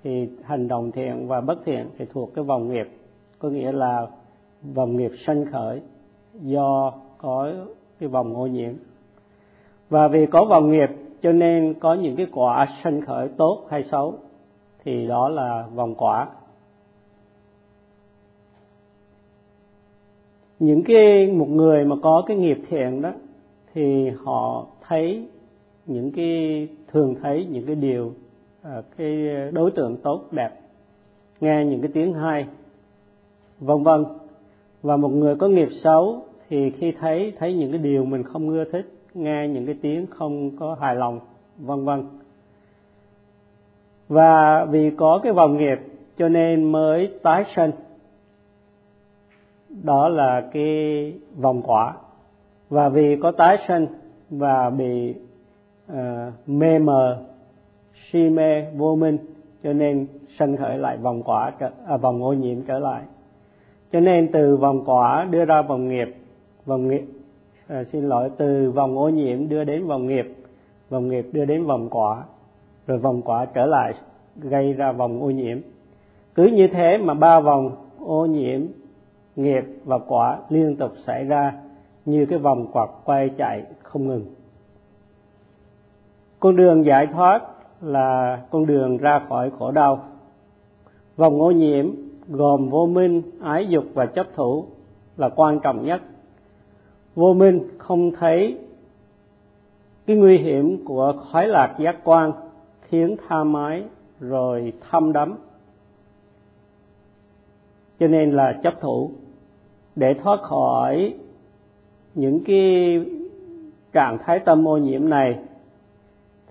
thì 0.03 0.29
hành 0.43 0.67
động 0.67 0.91
thiện 0.91 1.27
và 1.27 1.41
bất 1.41 1.65
thiện 1.65 1.89
thì 1.97 2.05
thuộc 2.13 2.33
cái 2.35 2.43
vòng 2.43 2.73
nghiệp, 2.73 2.87
có 3.39 3.49
nghĩa 3.49 3.71
là 3.71 4.07
vòng 4.73 4.97
nghiệp 4.97 5.11
sanh 5.27 5.45
khởi 5.51 5.81
do 6.33 6.93
có 7.17 7.51
cái 7.99 8.09
vòng 8.09 8.35
ô 8.35 8.47
nhiễm. 8.47 8.73
Và 9.89 10.07
vì 10.07 10.25
có 10.25 10.45
vòng 10.45 10.71
nghiệp 10.71 10.89
cho 11.21 11.31
nên 11.31 11.73
có 11.79 11.93
những 11.93 12.15
cái 12.15 12.27
quả 12.31 12.67
sanh 12.83 13.01
khởi 13.01 13.27
tốt 13.37 13.67
hay 13.69 13.83
xấu, 13.83 14.13
thì 14.83 15.07
đó 15.07 15.29
là 15.29 15.67
vòng 15.75 15.95
quả. 15.95 16.27
Những 20.59 20.83
cái 20.83 21.27
một 21.27 21.49
người 21.49 21.85
mà 21.85 21.95
có 22.03 22.23
cái 22.27 22.37
nghiệp 22.37 22.57
thiện 22.69 23.01
đó, 23.01 23.11
thì 23.73 24.09
họ 24.09 24.65
thấy 24.87 25.27
những 25.85 26.11
cái 26.11 26.67
thường 26.87 27.15
thấy, 27.21 27.47
những 27.51 27.65
cái 27.65 27.75
điều 27.75 28.13
à, 28.61 28.81
cái 28.97 29.27
đối 29.51 29.71
tượng 29.71 29.97
tốt, 29.97 30.21
đẹp, 30.31 30.51
nghe 31.41 31.65
những 31.65 31.81
cái 31.81 31.89
tiếng 31.93 32.13
hay, 32.13 32.45
vân 33.59 33.83
vân. 33.83 34.05
Và 34.81 34.97
một 34.97 35.09
người 35.09 35.35
có 35.35 35.47
nghiệp 35.47 35.69
xấu 35.83 36.23
thì 36.49 36.69
khi 36.69 36.91
thấy 36.91 37.33
thấy 37.39 37.53
những 37.53 37.71
cái 37.71 37.79
điều 37.79 38.05
mình 38.05 38.23
không 38.23 38.49
ưa 38.49 38.63
thích, 38.71 38.85
nghe 39.13 39.47
những 39.47 39.65
cái 39.65 39.75
tiếng 39.81 40.05
không 40.07 40.57
có 40.57 40.77
hài 40.79 40.95
lòng, 40.95 41.19
vân 41.57 41.85
vân. 41.85 42.03
Và 44.07 44.65
vì 44.65 44.91
có 44.97 45.19
cái 45.23 45.33
vòng 45.33 45.57
nghiệp 45.57 45.77
cho 46.17 46.29
nên 46.29 46.71
mới 46.71 47.11
tái 47.23 47.43
sinh. 47.55 47.71
Đó 49.83 50.09
là 50.09 50.49
cái 50.53 51.13
vòng 51.37 51.61
quả. 51.61 51.93
Và 52.69 52.89
vì 52.89 53.17
có 53.21 53.31
tái 53.31 53.57
sinh 53.67 53.87
và 54.29 54.69
bị 54.69 55.13
uh, 55.91 55.97
mê 56.47 56.79
mờ 56.79 57.23
si 58.11 58.29
mê 58.29 58.71
vô 58.71 58.95
minh 58.95 59.17
cho 59.63 59.73
nên 59.73 60.07
sân 60.39 60.57
khởi 60.57 60.77
lại 60.77 60.97
vòng 60.97 61.23
quả 61.23 61.51
à, 61.87 61.97
vòng 61.97 62.23
ô 62.23 62.33
nhiễm 62.33 62.61
trở 62.61 62.79
lại. 62.79 63.01
Cho 63.91 63.99
nên 63.99 64.31
từ 64.31 64.57
vòng 64.57 64.83
quả 64.85 65.27
đưa 65.31 65.45
ra 65.45 65.61
vòng 65.61 65.89
nghiệp 65.89 66.15
vòng 66.65 66.87
nghiệp 66.87 67.03
à, 67.67 67.83
xin 67.83 68.09
lỗi 68.09 68.29
từ 68.37 68.71
vòng 68.71 68.97
ô 68.97 69.09
nhiễm 69.09 69.49
đưa 69.49 69.63
đến 69.63 69.87
vòng 69.87 70.07
nghiệp 70.07 70.35
vòng 70.89 71.07
nghiệp 71.07 71.25
đưa 71.31 71.45
đến 71.45 71.65
vòng 71.65 71.87
quả 71.89 72.23
rồi 72.87 72.97
vòng 72.97 73.21
quả 73.21 73.45
trở 73.45 73.65
lại 73.65 73.93
gây 74.35 74.73
ra 74.73 74.91
vòng 74.91 75.21
ô 75.23 75.29
nhiễm. 75.29 75.57
Cứ 76.35 76.43
như 76.43 76.67
thế 76.67 76.97
mà 76.97 77.13
ba 77.13 77.39
vòng 77.39 77.75
ô 77.99 78.25
nhiễm 78.25 78.61
nghiệp 79.35 79.63
và 79.85 79.97
quả 79.97 80.39
liên 80.49 80.75
tục 80.75 80.91
xảy 80.97 81.23
ra 81.23 81.53
như 82.05 82.25
cái 82.25 82.39
vòng 82.39 82.67
quạt 82.73 82.89
quay 83.05 83.29
chạy 83.37 83.63
không 83.83 84.07
ngừng 84.07 84.25
con 86.45 86.55
đường 86.55 86.85
giải 86.85 87.07
thoát 87.07 87.41
là 87.81 88.41
con 88.51 88.65
đường 88.65 88.97
ra 88.97 89.21
khỏi 89.29 89.51
khổ 89.59 89.71
đau. 89.71 90.03
Vòng 91.17 91.41
ô 91.41 91.51
nhiễm 91.51 91.91
gồm 92.27 92.69
vô 92.69 92.85
minh, 92.85 93.21
ái 93.41 93.67
dục 93.67 93.83
và 93.93 94.05
chấp 94.05 94.27
thủ 94.35 94.65
là 95.17 95.29
quan 95.29 95.59
trọng 95.59 95.85
nhất. 95.85 96.01
Vô 97.15 97.33
minh 97.33 97.69
không 97.77 98.11
thấy 98.11 98.59
cái 100.05 100.15
nguy 100.15 100.37
hiểm 100.37 100.85
của 100.85 101.13
khói 101.31 101.47
lạc 101.47 101.75
giác 101.79 101.95
quan, 102.03 102.31
khiến 102.81 103.15
tha 103.27 103.43
mái 103.43 103.83
rồi 104.19 104.73
thâm 104.89 105.13
đắm 105.13 105.35
cho 107.99 108.07
nên 108.07 108.31
là 108.31 108.59
chấp 108.63 108.73
thủ 108.81 109.11
để 109.95 110.13
thoát 110.13 110.41
khỏi 110.41 111.13
những 112.15 112.43
cái 112.45 112.99
trạng 113.93 114.17
thái 114.17 114.39
tâm 114.39 114.67
ô 114.67 114.77
nhiễm 114.77 115.09
này 115.09 115.39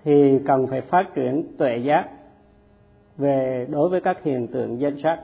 thì 0.05 0.39
cần 0.45 0.67
phải 0.67 0.81
phát 0.81 1.15
triển 1.15 1.43
tuệ 1.57 1.77
giác 1.77 2.09
về 3.17 3.67
đối 3.69 3.89
với 3.89 4.01
các 4.01 4.23
hiện 4.23 4.47
tượng 4.47 4.79
danh 4.79 4.97
sắc 5.03 5.19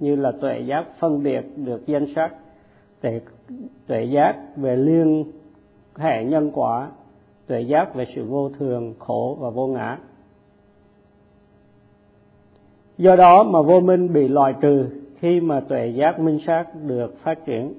như 0.00 0.16
là 0.16 0.32
tuệ 0.40 0.60
giác 0.60 0.84
phân 0.98 1.22
biệt 1.22 1.42
được 1.56 1.86
danh 1.86 2.06
sắc 2.14 2.34
tuệ, 3.00 3.20
tuệ 3.86 4.04
giác 4.04 4.36
về 4.56 4.76
liên 4.76 5.24
hệ 5.96 6.24
nhân 6.24 6.50
quả 6.54 6.88
tuệ 7.46 7.60
giác 7.60 7.94
về 7.94 8.04
sự 8.14 8.24
vô 8.24 8.48
thường 8.48 8.94
khổ 8.98 9.36
và 9.40 9.50
vô 9.50 9.66
ngã. 9.66 9.98
Do 12.98 13.16
đó 13.16 13.42
mà 13.42 13.62
vô 13.62 13.80
minh 13.80 14.12
bị 14.12 14.28
loại 14.28 14.54
trừ 14.60 14.86
khi 15.18 15.40
mà 15.40 15.60
tuệ 15.60 15.88
giác 15.88 16.20
minh 16.20 16.38
sát 16.46 16.64
được 16.86 17.18
phát 17.18 17.44
triển 17.44 17.74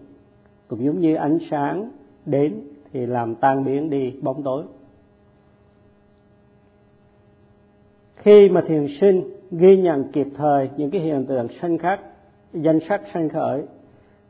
cũng 0.68 0.86
giống 0.86 1.00
như 1.00 1.16
ánh 1.16 1.38
sáng 1.52 1.90
đến 2.26 2.62
thì 2.94 3.06
làm 3.06 3.36
tan 3.36 3.66
biến 3.66 3.90
đi 3.90 4.14
bóng 4.22 4.44
tối. 4.44 4.64
Khi 8.28 8.50
mà 8.50 8.62
thiền 8.68 8.88
sinh, 9.02 9.24
ghi 9.52 9.78
nhận 9.78 10.12
kịp 10.12 10.28
thời 10.36 10.70
những 10.78 10.92
cái 10.92 11.02
hiện 11.02 11.26
tượng 11.26 11.48
sanh 11.62 11.78
khắc 11.78 12.00
danh 12.54 12.80
sắc 12.90 13.02
sanh 13.14 13.30
khởi, 13.30 13.64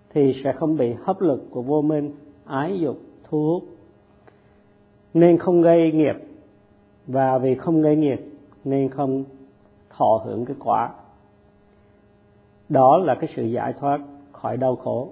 thì 0.10 0.42
sẽ 0.44 0.52
không 0.52 0.78
bị 0.78 0.94
hấp 1.04 1.22
lực 1.22 1.48
của 1.52 1.62
vô 1.62 1.82
minh, 1.82 2.12
ái 2.46 2.80
dục, 2.80 2.98
thu 3.24 3.46
hút. 3.46 3.64
Nên 5.14 5.38
không 5.38 5.62
gây 5.62 5.92
nghiệp, 5.92 6.16
và 7.08 7.38
vì 7.38 7.56
không 7.56 7.82
gây 7.82 7.96
nghiệp, 7.96 8.20
nên 8.64 8.90
không 8.90 9.24
thọ 9.90 10.22
hưởng 10.26 10.46
cái 10.46 10.56
quả. 10.60 10.90
Đó 12.70 12.98
là 12.98 13.16
cái 13.16 13.30
sự 13.36 13.46
giải 13.46 13.74
thoát 13.80 14.02
khỏi 14.32 14.58
đau 14.58 14.76
khổ. 14.76 15.10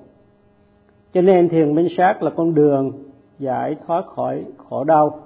Cho 1.13 1.21
nên 1.21 1.49
thiền 1.49 1.75
minh 1.75 1.87
sát 1.97 2.23
là 2.23 2.29
con 2.29 2.53
đường 2.53 2.91
giải 3.39 3.75
thoát 3.87 4.05
khỏi 4.05 4.45
khổ 4.57 4.83
đau 4.83 5.19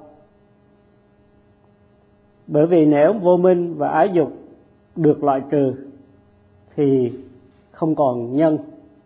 bởi 2.52 2.68
vì 2.68 2.86
nếu 2.86 3.14
vô 3.14 3.38
minh 3.38 3.76
và 3.78 3.90
ái 3.90 4.10
dục 4.14 4.34
được 4.96 5.24
loại 5.24 5.42
trừ, 5.52 5.74
thì 6.76 7.12
không 7.72 7.96
còn 7.96 8.36
nhân 8.36 8.58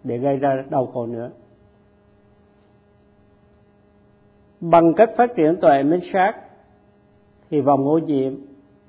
để 0.04 0.18
gây 0.18 0.38
ra 0.38 0.64
đau 0.70 0.86
khổ 0.86 1.06
nữa. 1.06 1.30
Bằng 4.62 4.94
cách 4.94 5.10
phát 5.18 5.36
triển 5.36 5.56
tuệ 5.62 5.84
minh 5.84 6.00
sát, 6.14 6.34
thì 7.50 7.62
vòng 7.62 7.88
ô 7.88 7.98
nhiễm, 7.98 8.34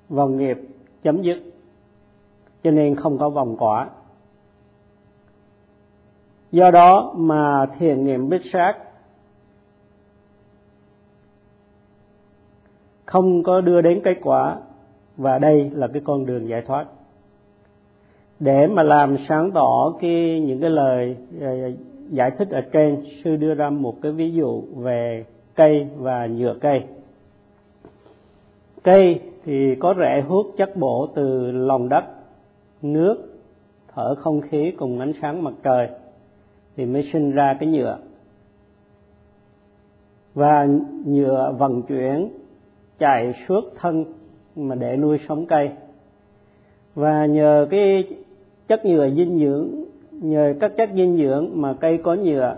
vòng 0.08 0.36
nghiệp 0.36 0.58
chấm 1.02 1.22
dứt. 1.22 1.42
Cho 2.62 2.70
nên 2.70 2.96
không 2.96 3.18
có 3.18 3.30
vòng 3.30 3.56
quả. 3.58 3.90
Do 6.52 6.70
đó 6.70 7.14
mà 7.16 7.66
thiền 7.78 8.04
niệm 8.04 8.28
bích 8.28 8.42
sát 8.52 8.74
không 13.14 13.42
có 13.42 13.60
đưa 13.60 13.80
đến 13.80 14.00
kết 14.04 14.18
quả. 14.22 14.56
Và 15.16 15.38
đây 15.38 15.70
là 15.74 15.86
cái 15.86 16.02
con 16.04 16.26
đường 16.26 16.48
giải 16.48 16.62
thoát. 16.62 16.86
Để 18.40 18.66
mà 18.66 18.82
làm 18.82 19.16
sáng 19.28 19.50
tỏ 19.50 19.92
cái, 20.00 20.40
những 20.40 20.60
cái 20.60 20.70
lời 20.70 21.16
ờ, 21.40 21.72
giải 22.10 22.30
thích 22.30 22.48
ở 22.50 22.60
trên, 22.60 23.04
sư 23.24 23.36
đưa 23.36 23.54
ra 23.54 23.70
một 23.70 24.02
cái 24.02 24.12
ví 24.12 24.32
dụ 24.32 24.62
về 24.76 25.24
cây 25.54 25.86
và 25.96 26.26
nhựa 26.26 26.54
cây. 26.60 26.82
Cây 28.82 29.20
thì 29.44 29.74
có 29.74 29.94
rễ 29.98 30.22
hút 30.28 30.46
chất 30.56 30.76
bổ 30.76 31.06
từ 31.14 31.50
lòng 31.52 31.88
đất, 31.88 32.04
nước, 32.82 33.16
thở 33.94 34.14
không 34.14 34.40
khí 34.40 34.70
cùng 34.70 35.00
ánh 35.00 35.12
sáng 35.22 35.44
mặt 35.44 35.54
trời 35.62 35.88
thì 36.76 36.86
mới 36.86 37.10
sinh 37.12 37.30
ra 37.32 37.56
cái 37.60 37.68
nhựa. 37.68 37.98
Và 40.34 40.66
nhựa 41.04 41.54
vận 41.58 41.82
chuyển 41.82 42.28
chạy 42.98 43.34
suốt 43.48 43.64
thân 43.76 44.04
mà 44.56 44.74
để 44.74 44.96
nuôi 44.96 45.18
sống 45.28 45.46
cây. 45.46 45.70
Và 46.94 47.26
nhờ 47.26 47.66
cái 47.70 48.04
chất 48.68 48.86
nhựa 48.86 49.10
dinh 49.10 49.38
dưỡng, 49.38 49.68
nhờ 50.10 50.54
các 50.60 50.72
chất 50.76 50.90
dinh 50.94 51.16
dưỡng 51.16 51.50
mà 51.54 51.74
cây 51.80 51.98
có 51.98 52.14
nhựa 52.14 52.56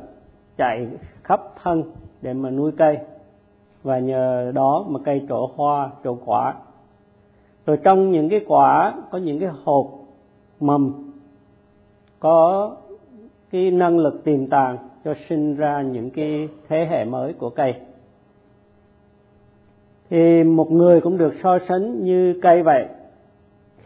chạy 0.56 0.86
khắp 1.22 1.40
thân 1.62 1.82
để 2.22 2.32
mà 2.32 2.50
nuôi 2.50 2.72
cây. 2.72 2.98
Và 3.82 3.98
nhờ 3.98 4.52
đó 4.54 4.84
mà 4.88 5.00
cây 5.04 5.22
trổ 5.28 5.50
hoa, 5.56 5.90
trổ 6.04 6.18
quả. 6.24 6.54
Rồi 7.66 7.78
trong 7.84 8.10
những 8.10 8.28
cái 8.28 8.40
quả, 8.46 8.94
có 9.10 9.18
những 9.18 9.40
cái 9.40 9.48
hộp 9.64 9.86
mầm, 10.60 11.12
có 12.20 12.70
cái 13.50 13.70
năng 13.70 13.98
lực 13.98 14.24
tiềm 14.24 14.46
tàng 14.46 14.78
cho 15.04 15.14
sinh 15.28 15.56
ra 15.56 15.82
những 15.82 16.10
cái 16.10 16.48
thế 16.68 16.86
hệ 16.90 17.04
mới 17.04 17.32
của 17.32 17.50
cây 17.50 17.74
thì 20.10 20.44
một 20.44 20.72
người 20.72 21.00
cũng 21.00 21.18
được 21.18 21.32
so 21.42 21.58
sánh 21.68 22.04
như 22.04 22.40
cây 22.42 22.62
vậy. 22.62 22.88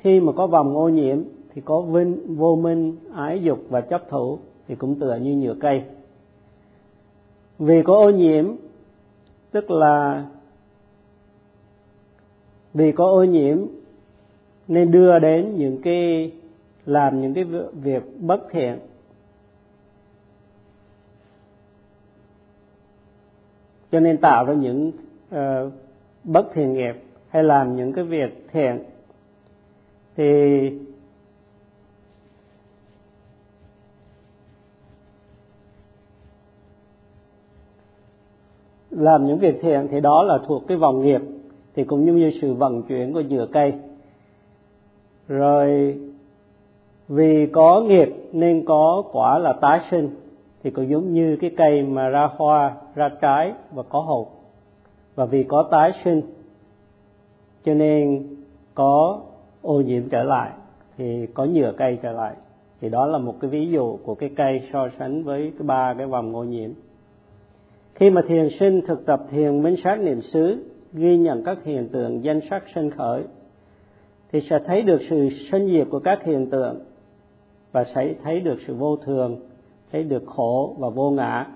Khi 0.01 0.21
mà 0.21 0.33
có 0.33 0.47
vòng 0.47 0.77
ô 0.77 0.89
nhiễm 0.89 1.23
thì 1.55 1.63
có 1.65 1.81
vinh 1.81 2.37
vô 2.37 2.57
minh 2.57 2.97
ái 3.15 3.43
dục 3.43 3.59
và 3.69 3.81
chấp 3.81 4.09
thủ 4.09 4.39
thì 4.69 4.75
cũng 4.75 5.01
tựa 5.01 5.19
như 5.23 5.35
nhựa 5.35 5.55
cây. 5.61 5.83
Vì 7.59 7.83
có 7.83 7.97
ô 7.97 8.11
nhiễm 8.11 8.55
tức 9.51 9.71
là 9.71 10.27
vì 12.75 12.93
có 12.93 13.05
ô 13.05 13.25
nhiễm 13.25 13.59
nên 14.69 14.91
đưa 14.91 15.19
đến 15.19 15.55
những 15.57 15.83
cái 15.83 16.33
làm 16.87 17.21
những 17.21 17.35
cái 17.35 17.45
việc 17.83 18.03
bất 18.21 18.41
thiện. 18.51 18.79
Cho 23.93 24.01
nên 24.01 24.17
tạo 24.17 24.45
ra 24.45 24.55
những 24.55 24.93
uh, 25.35 25.73
bất 26.25 26.47
thiện 26.55 26.73
nghiệp 26.73 26.95
hay 27.29 27.43
làm 27.43 27.77
những 27.77 27.93
cái 27.93 28.05
việc 28.05 28.47
thiện 28.53 28.79
thì 30.17 30.73
làm 38.91 39.27
những 39.27 39.39
việc 39.39 39.59
thiện 39.63 39.89
thì 39.91 40.01
đó 40.01 40.23
là 40.23 40.39
thuộc 40.47 40.63
cái 40.69 40.77
vòng 40.77 41.03
nghiệp 41.03 41.21
thì 41.75 41.85
cũng 41.85 42.05
như, 42.05 42.13
như 42.13 42.39
sự 42.41 42.55
vận 42.55 42.83
chuyển 42.83 43.13
của 43.13 43.21
nhựa 43.21 43.47
cây. 43.53 43.73
Rồi 45.29 45.99
vì 47.09 47.47
có 47.47 47.81
nghiệp 47.81 48.09
nên 48.33 48.65
có 48.65 49.03
quả 49.13 49.39
là 49.39 49.53
tái 49.53 49.81
sinh 49.91 50.09
thì 50.63 50.71
cũng 50.71 50.89
giống 50.91 51.15
như 51.15 51.37
cái 51.41 51.51
cây 51.57 51.83
mà 51.83 52.09
ra 52.09 52.29
hoa 52.37 52.77
ra 52.95 53.09
trái 53.21 53.53
và 53.73 53.83
có 53.83 54.01
hột 54.01 54.40
và 55.21 55.27
vì 55.27 55.43
có 55.43 55.69
tái 55.71 55.93
sinh, 56.05 56.23
cho 57.65 57.75
nên 57.75 58.27
có 58.75 59.21
ô 59.63 59.81
nhiễm 59.81 60.09
trở 60.09 60.23
lại, 60.23 60.51
thì 60.97 61.27
có 61.35 61.45
nhựa 61.45 61.73
cây 61.77 61.99
trở 62.03 62.13
lại. 62.13 62.35
Thì 62.81 62.89
đó 62.89 63.07
là 63.07 63.19
một 63.19 63.35
cái 63.41 63.51
ví 63.51 63.69
dụ 63.71 63.97
của 64.05 64.15
cái 64.15 64.31
cây 64.37 64.63
so 64.73 64.89
sánh 64.99 65.23
với 65.23 65.53
cái 65.59 65.67
ba 65.67 65.95
cái 65.99 66.07
vòng 66.07 66.37
ô 66.37 66.45
nhiễm. 66.45 66.71
Khi 67.95 68.11
mà 68.11 68.23
thiền 68.29 68.49
sinh, 68.61 68.81
thực 68.87 69.07
tập 69.07 69.21
thiền 69.31 69.63
minh 69.63 69.77
sát 69.85 70.01
niệm 70.01 70.21
xứ, 70.23 70.65
ghi 70.93 71.19
nhận 71.19 71.45
các 71.45 71.65
hiện 71.65 71.89
tượng 71.89 72.25
danh 72.25 72.41
sắc 72.51 72.65
sinh 72.75 72.91
khởi, 72.91 73.23
thì 74.33 74.41
sẽ 74.51 74.59
thấy 74.67 74.83
được 74.83 75.01
sự 75.11 75.29
sinh 75.53 75.71
diệt 75.73 75.87
của 75.91 75.99
các 75.99 76.25
hiện 76.25 76.51
tượng 76.51 76.81
và 77.73 77.85
sẽ 77.95 78.15
thấy 78.25 78.41
được 78.41 78.57
sự 78.67 78.75
vô 78.75 78.97
thường, 78.97 79.41
thấy 79.93 80.03
được 80.03 80.23
khổ 80.27 80.77
và 80.79 80.89
vô 80.89 81.11
ngã 81.11 81.47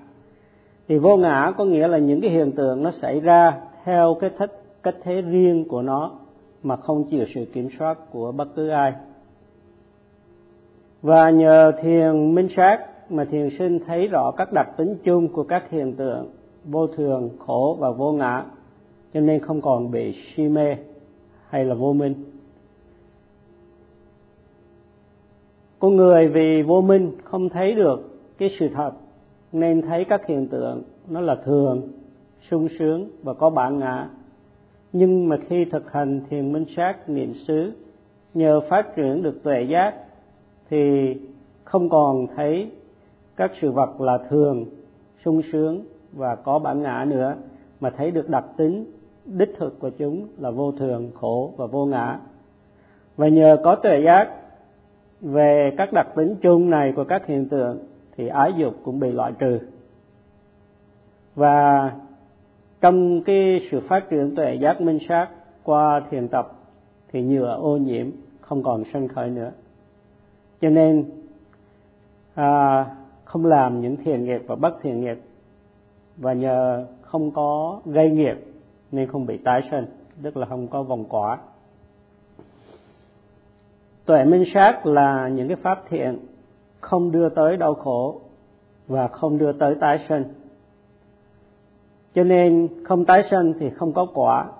thì 0.88 0.98
vô 0.98 1.16
ngã 1.16 1.52
có 1.56 1.64
nghĩa 1.64 1.88
là 1.88 1.98
những 1.98 2.20
cái 2.20 2.30
hiện 2.30 2.52
tượng 2.52 2.82
nó 2.82 2.90
xảy 2.90 3.20
ra 3.20 3.60
theo 3.84 4.16
cái 4.20 4.30
thích 4.38 4.62
cách 4.82 4.94
thế 5.02 5.22
riêng 5.22 5.64
của 5.68 5.82
nó 5.82 6.10
mà 6.62 6.76
không 6.76 7.04
chịu 7.10 7.24
sự 7.34 7.44
kiểm 7.52 7.68
soát 7.78 7.98
của 8.10 8.32
bất 8.32 8.48
cứ 8.56 8.68
ai. 8.68 8.92
Và 11.02 11.30
nhờ 11.30 11.72
thiền 11.82 12.34
minh 12.34 12.48
sát 12.56 12.78
mà 13.10 13.24
thiền 13.24 13.48
sinh 13.58 13.78
thấy 13.86 14.08
rõ 14.08 14.30
các 14.36 14.52
đặc 14.52 14.68
tính 14.76 14.96
chung 15.04 15.28
của 15.28 15.44
các 15.44 15.70
hiện 15.70 15.92
tượng 15.92 16.30
vô 16.64 16.86
thường, 16.86 17.30
khổ 17.38 17.76
và 17.80 17.90
vô 17.90 18.12
ngã, 18.12 18.44
cho 19.14 19.20
nên 19.20 19.40
không 19.40 19.60
còn 19.60 19.90
bị 19.90 20.12
si 20.12 20.48
mê 20.48 20.76
hay 21.48 21.64
là 21.64 21.74
vô 21.74 21.92
minh. 21.92 22.14
Con 25.78 25.96
người 25.96 26.28
vì 26.28 26.62
vô 26.62 26.80
minh 26.80 27.12
không 27.24 27.48
thấy 27.48 27.74
được 27.74 28.20
cái 28.38 28.50
sự 28.58 28.68
thật 28.74 28.90
nên 29.54 29.82
thấy 29.82 30.04
các 30.04 30.26
hiện 30.26 30.46
tượng, 30.49 30.82
nó 31.08 31.20
là 31.20 31.34
thường, 31.34 31.82
sung 32.50 32.68
sướng 32.78 33.08
và 33.23 33.34
có 33.34 33.50
bản 33.50 33.78
ngã. 33.78 34.08
Nhưng 34.92 35.28
mà 35.28 35.37
khi 35.49 35.64
thực 35.64 35.92
hành 35.92 36.20
thiền 36.30 36.52
minh 36.52 36.64
sát 36.76 37.08
niệm 37.08 37.34
xứ, 37.46 37.73
nhờ 38.34 38.61
phát 38.61 38.96
triển 38.96 39.23
được 39.23 39.42
tuệ 39.42 39.62
giác, 39.62 39.94
thì 40.70 41.14
không 41.64 41.88
còn 41.88 42.26
thấy 42.37 42.70
các 43.37 43.52
sự 43.61 43.70
vật 43.70 44.00
là 44.00 44.18
thường, 44.28 44.64
sung 45.25 45.40
sướng 45.52 45.84
và 46.12 46.37
có 46.37 46.58
bản 46.58 46.82
ngã 46.82 47.04
nữa, 47.08 47.34
mà 47.80 47.90
thấy 47.90 48.11
được 48.11 48.28
đặc 48.28 48.44
tính, 48.56 48.84
đích 49.25 49.50
thực 49.58 49.80
của 49.80 49.90
chúng 49.90 50.26
là 50.38 50.50
vô 50.50 50.73
thường, 50.73 51.11
khổ 51.14 51.52
và 51.56 51.66
vô 51.66 51.87
ngã. 51.87 52.18
Và 53.16 53.28
nhờ 53.28 53.56
có 53.64 53.75
tuệ 53.75 54.00
giác 54.04 54.30
về 55.20 55.75
các 55.76 55.92
đặc 55.92 56.06
tính 56.16 56.37
chung 56.42 56.70
này 56.70 56.92
của 56.96 57.04
các 57.04 57.26
hiện 57.26 57.49
tượng 57.49 57.78
thì 58.16 58.28
ái 58.28 58.52
dục 58.56 58.75
cũng 58.85 59.00
bị 59.00 59.12
loại 59.12 59.33
trừ. 59.38 59.59
Và 61.35 61.90
trong 62.80 63.23
cái 63.23 63.68
sự 63.71 63.80
phát 63.80 64.11
triển 64.11 64.35
tuệ 64.37 64.54
giác 64.54 64.80
minh 64.80 64.99
sát 65.09 65.28
qua 65.62 66.02
thiền 66.11 66.28
tập 66.28 66.52
thì 67.12 67.23
nhựa 67.23 67.56
ô 67.62 67.76
nhiễm 67.76 68.11
không 68.40 68.62
còn 68.62 68.83
sân 68.92 69.09
khởi 69.09 69.30
nữa. 69.30 69.50
Cho 70.61 70.68
nên 70.71 71.11
à, 72.35 72.87
không 73.25 73.47
làm 73.47 73.80
những 73.80 73.97
thiền 73.97 74.25
nghiệp 74.25 74.42
và 74.47 74.54
bất 74.54 74.83
thiền 74.83 75.00
nghiệp 75.00 75.18
và 76.16 76.33
nhờ 76.33 76.87
không 77.02 77.30
có 77.30 77.80
gây 77.85 78.11
nghiệp 78.11 78.37
nên 78.92 79.09
không 79.09 79.26
bị 79.26 79.38
tái 79.44 79.61
sinh 79.71 79.87
tức 80.23 80.37
là 80.37 80.47
không 80.47 80.68
có 80.68 80.83
vòng 80.83 81.04
quả. 81.09 81.38
Tuệ 84.04 84.25
minh 84.25 84.44
sát 84.54 84.87
là 84.87 85.28
những 85.28 85.49
cái 85.49 85.56
pháp 85.56 85.83
thiện 85.88 86.18
không 86.84 87.12
đưa 87.12 87.28
tới 87.28 87.56
đau 87.56 87.74
khổ 87.74 88.20
và 88.88 89.08
không 89.08 89.38
đưa 89.38 89.52
tới 89.52 89.74
tái 89.80 90.04
sinh. 90.08 90.24
Cho 92.14 92.24
nên 92.24 92.68
không 92.84 93.04
tái 93.04 93.22
sinh 93.30 93.52
thì 93.60 93.70
không 93.70 93.92
có 93.92 94.06
quả, 94.14 94.52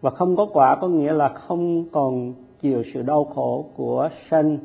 và 0.00 0.10
không 0.10 0.36
có 0.36 0.46
quả 0.52 0.78
có 0.80 0.88
nghĩa 0.88 1.12
là 1.12 1.28
không 1.28 1.84
còn 1.92 2.34
chịu 2.60 2.82
sự 2.94 3.02
đau 3.02 3.24
khổ 3.24 3.64
của 3.76 4.08
sanh 4.30 4.58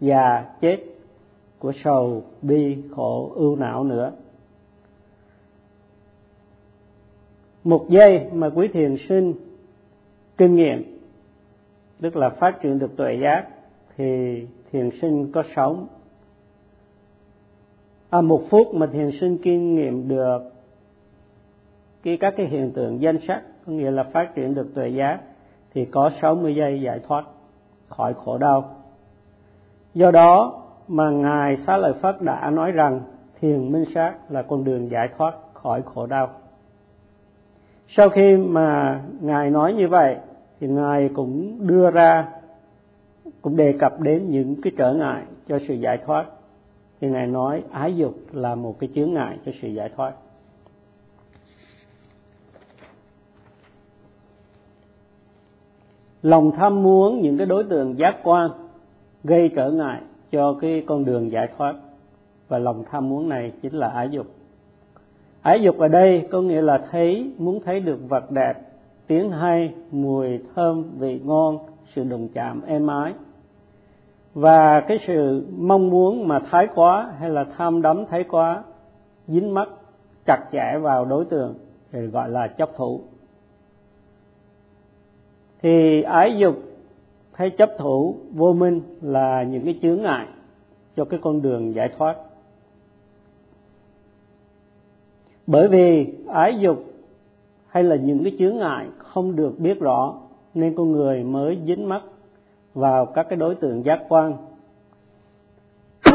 già 0.00 0.44
chết, 0.60 0.78
của 1.58 1.72
sầu, 1.84 2.22
bi, 2.42 2.76
khổ, 2.90 3.32
ưu 3.34 3.56
não 3.56 3.84
nữa. 3.84 4.12
Một 7.64 7.86
giây 7.88 8.26
mà 8.32 8.50
quý 8.54 8.68
thiền 8.68 8.96
sinh 9.08 9.34
kinh 10.36 10.56
nghiệm, 10.56 10.98
tức 12.00 12.16
là 12.16 12.30
phát 12.30 12.62
triển 12.62 12.78
được 12.78 12.96
tuệ 12.96 13.18
giác, 13.22 13.48
thì 13.96 14.42
thiền 14.72 14.90
sinh 15.00 15.32
có 15.32 15.42
sống 15.56 15.86
à, 18.10 18.20
một 18.20 18.42
phút 18.50 18.74
mà 18.74 18.86
thiền 18.86 19.10
sinh 19.20 19.38
kinh 19.42 19.74
nghiệm 19.74 20.08
được 20.08 20.38
cái 22.02 22.16
các 22.16 22.34
cái 22.36 22.46
hiện 22.46 22.70
tượng 22.70 23.00
danh 23.00 23.18
sắc 23.28 23.42
có 23.66 23.72
nghĩa 23.72 23.90
là 23.90 24.02
phát 24.02 24.34
triển 24.34 24.54
được 24.54 24.74
tuệ 24.74 24.88
giác 24.88 25.20
thì 25.74 25.84
có 25.84 26.10
60 26.22 26.54
giây 26.54 26.80
giải 26.80 27.00
thoát 27.08 27.24
khỏi 27.88 28.14
khổ 28.24 28.38
đau. 28.38 28.74
Do 29.94 30.10
đó 30.10 30.62
mà 30.88 31.10
ngài 31.10 31.56
xá 31.56 31.76
lợi 31.76 31.92
phất 31.92 32.22
đã 32.22 32.50
nói 32.50 32.72
rằng 32.72 33.00
thiền 33.40 33.72
minh 33.72 33.84
sát 33.94 34.14
là 34.28 34.42
con 34.42 34.64
đường 34.64 34.90
giải 34.90 35.08
thoát 35.16 35.34
khỏi 35.52 35.82
khổ 35.82 36.06
đau. 36.06 36.30
Sau 37.88 38.08
khi 38.08 38.36
mà 38.36 39.00
ngài 39.20 39.50
nói 39.50 39.74
như 39.74 39.88
vậy 39.88 40.16
thì 40.60 40.68
ngài 40.68 41.10
cũng 41.14 41.58
đưa 41.66 41.90
ra 41.90 42.28
cũng 43.42 43.56
đề 43.56 43.74
cập 43.80 44.00
đến 44.00 44.30
những 44.30 44.62
cái 44.62 44.72
trở 44.76 44.94
ngại 44.94 45.22
cho 45.48 45.58
sự 45.68 45.74
giải 45.74 45.98
thoát 46.06 46.26
thì 47.00 47.08
ngài 47.08 47.26
nói, 47.26 47.62
ái 47.70 47.96
dục 47.96 48.14
là 48.32 48.54
một 48.54 48.78
cái 48.78 48.90
chướng 48.94 49.12
ngại 49.12 49.38
cho 49.46 49.52
sự 49.62 49.68
giải 49.68 49.90
thoát. 49.96 50.12
Lòng 56.22 56.50
tham 56.56 56.82
muốn 56.82 57.20
những 57.20 57.38
cái 57.38 57.46
đối 57.46 57.64
tượng 57.64 57.98
giác 57.98 58.16
quan 58.22 58.50
gây 59.24 59.50
trở 59.56 59.70
ngại 59.70 60.00
cho 60.32 60.58
cái 60.60 60.84
con 60.86 61.04
đường 61.04 61.30
giải 61.30 61.48
thoát. 61.56 61.74
Và 62.48 62.58
lòng 62.58 62.84
tham 62.90 63.08
muốn 63.08 63.28
này 63.28 63.52
chính 63.62 63.74
là 63.74 63.88
ái 63.88 64.08
dục. 64.10 64.26
Ái 65.42 65.62
dục 65.62 65.78
ở 65.78 65.88
đây 65.88 66.28
có 66.30 66.40
nghĩa 66.40 66.62
là 66.62 66.86
thấy, 66.90 67.32
muốn 67.38 67.60
thấy 67.64 67.80
được 67.80 68.08
vật 68.08 68.30
đẹp, 68.30 68.54
tiếng 69.06 69.30
hay, 69.30 69.74
mùi 69.90 70.38
thơm, 70.54 70.84
vị 70.98 71.20
ngon, 71.24 71.58
sự 71.94 72.04
đồng 72.04 72.28
chạm, 72.28 72.62
êm 72.66 72.86
ái 72.86 73.12
và 74.34 74.80
cái 74.80 74.98
sự 75.06 75.46
mong 75.56 75.90
muốn 75.90 76.28
mà 76.28 76.38
thái 76.50 76.68
quá 76.74 77.12
hay 77.18 77.30
là 77.30 77.44
tham 77.56 77.82
đắm 77.82 78.04
thái 78.10 78.24
quá, 78.24 78.62
dính 79.26 79.54
mắt 79.54 79.68
chặt 80.26 80.48
chẽ 80.52 80.78
vào 80.82 81.04
đối 81.04 81.24
tượng 81.24 81.54
thì 81.92 82.06
gọi 82.06 82.28
là 82.30 82.46
chấp 82.46 82.70
thủ. 82.76 83.00
Thì 85.62 86.02
ái 86.02 86.38
dục 86.38 86.54
hay 87.32 87.50
chấp 87.50 87.70
thủ 87.78 88.16
vô 88.32 88.52
minh 88.52 88.80
là 89.02 89.42
những 89.42 89.64
cái 89.64 89.78
chướng 89.82 90.02
ngại 90.02 90.26
cho 90.96 91.04
cái 91.04 91.20
con 91.22 91.42
đường 91.42 91.74
giải 91.74 91.88
thoát. 91.98 92.16
Bởi 95.46 95.68
vì 95.68 96.14
ái 96.28 96.58
dục 96.60 96.84
hay 97.66 97.82
là 97.82 97.96
những 97.96 98.24
cái 98.24 98.36
chướng 98.38 98.56
ngại 98.56 98.86
không 98.98 99.36
được 99.36 99.58
biết 99.58 99.80
rõ, 99.80 100.14
nên 100.54 100.74
con 100.76 100.92
người 100.92 101.24
mới 101.24 101.58
dính 101.66 101.88
mắc 101.88 102.02
vào 102.74 103.06
các 103.06 103.26
cái 103.28 103.36
đối 103.36 103.54
tượng 103.54 103.84
giác 103.84 104.00
quan. 104.08 104.36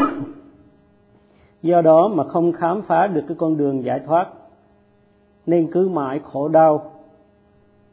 Do 1.62 1.80
đó 1.80 2.08
mà 2.08 2.24
không 2.24 2.52
khám 2.52 2.82
phá 2.82 3.06
được 3.06 3.24
cái 3.28 3.36
con 3.40 3.56
đường 3.56 3.84
giải 3.84 4.00
thoát, 4.06 4.28
nên 5.46 5.68
cứ 5.72 5.88
mãi 5.88 6.20
khổ 6.24 6.48
đau, 6.48 6.92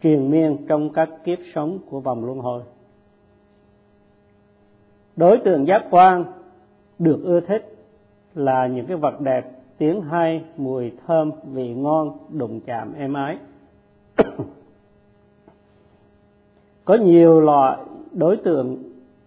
triền 0.02 0.32
miên 0.32 0.66
trong 0.68 0.90
các 0.94 1.10
kiếp 1.24 1.40
sống 1.56 1.80
của 1.90 2.00
vòng 2.00 2.26
luân 2.26 2.40
hồi. 2.40 2.64
Đối 5.16 5.38
tượng 5.38 5.68
giác 5.68 5.86
quan 5.92 6.26
được 7.00 7.20
ưa 7.24 7.40
thích 7.40 7.76
là 8.36 8.68
những 8.68 8.86
cái 8.86 8.98
vật 8.98 9.22
đẹp, 9.22 9.52
tiếng 9.78 10.02
hay, 10.02 10.44
mùi 10.58 10.92
thơm, 11.08 11.32
vị 11.52 11.74
ngon, 11.74 12.18
đụng 12.30 12.60
chạm, 12.66 12.94
êm 12.94 13.14
ái. 13.14 13.38
Có 16.86 16.96
nhiều 16.96 17.42
loại 17.42 17.78
đối 18.14 18.38
tượng 18.38 18.84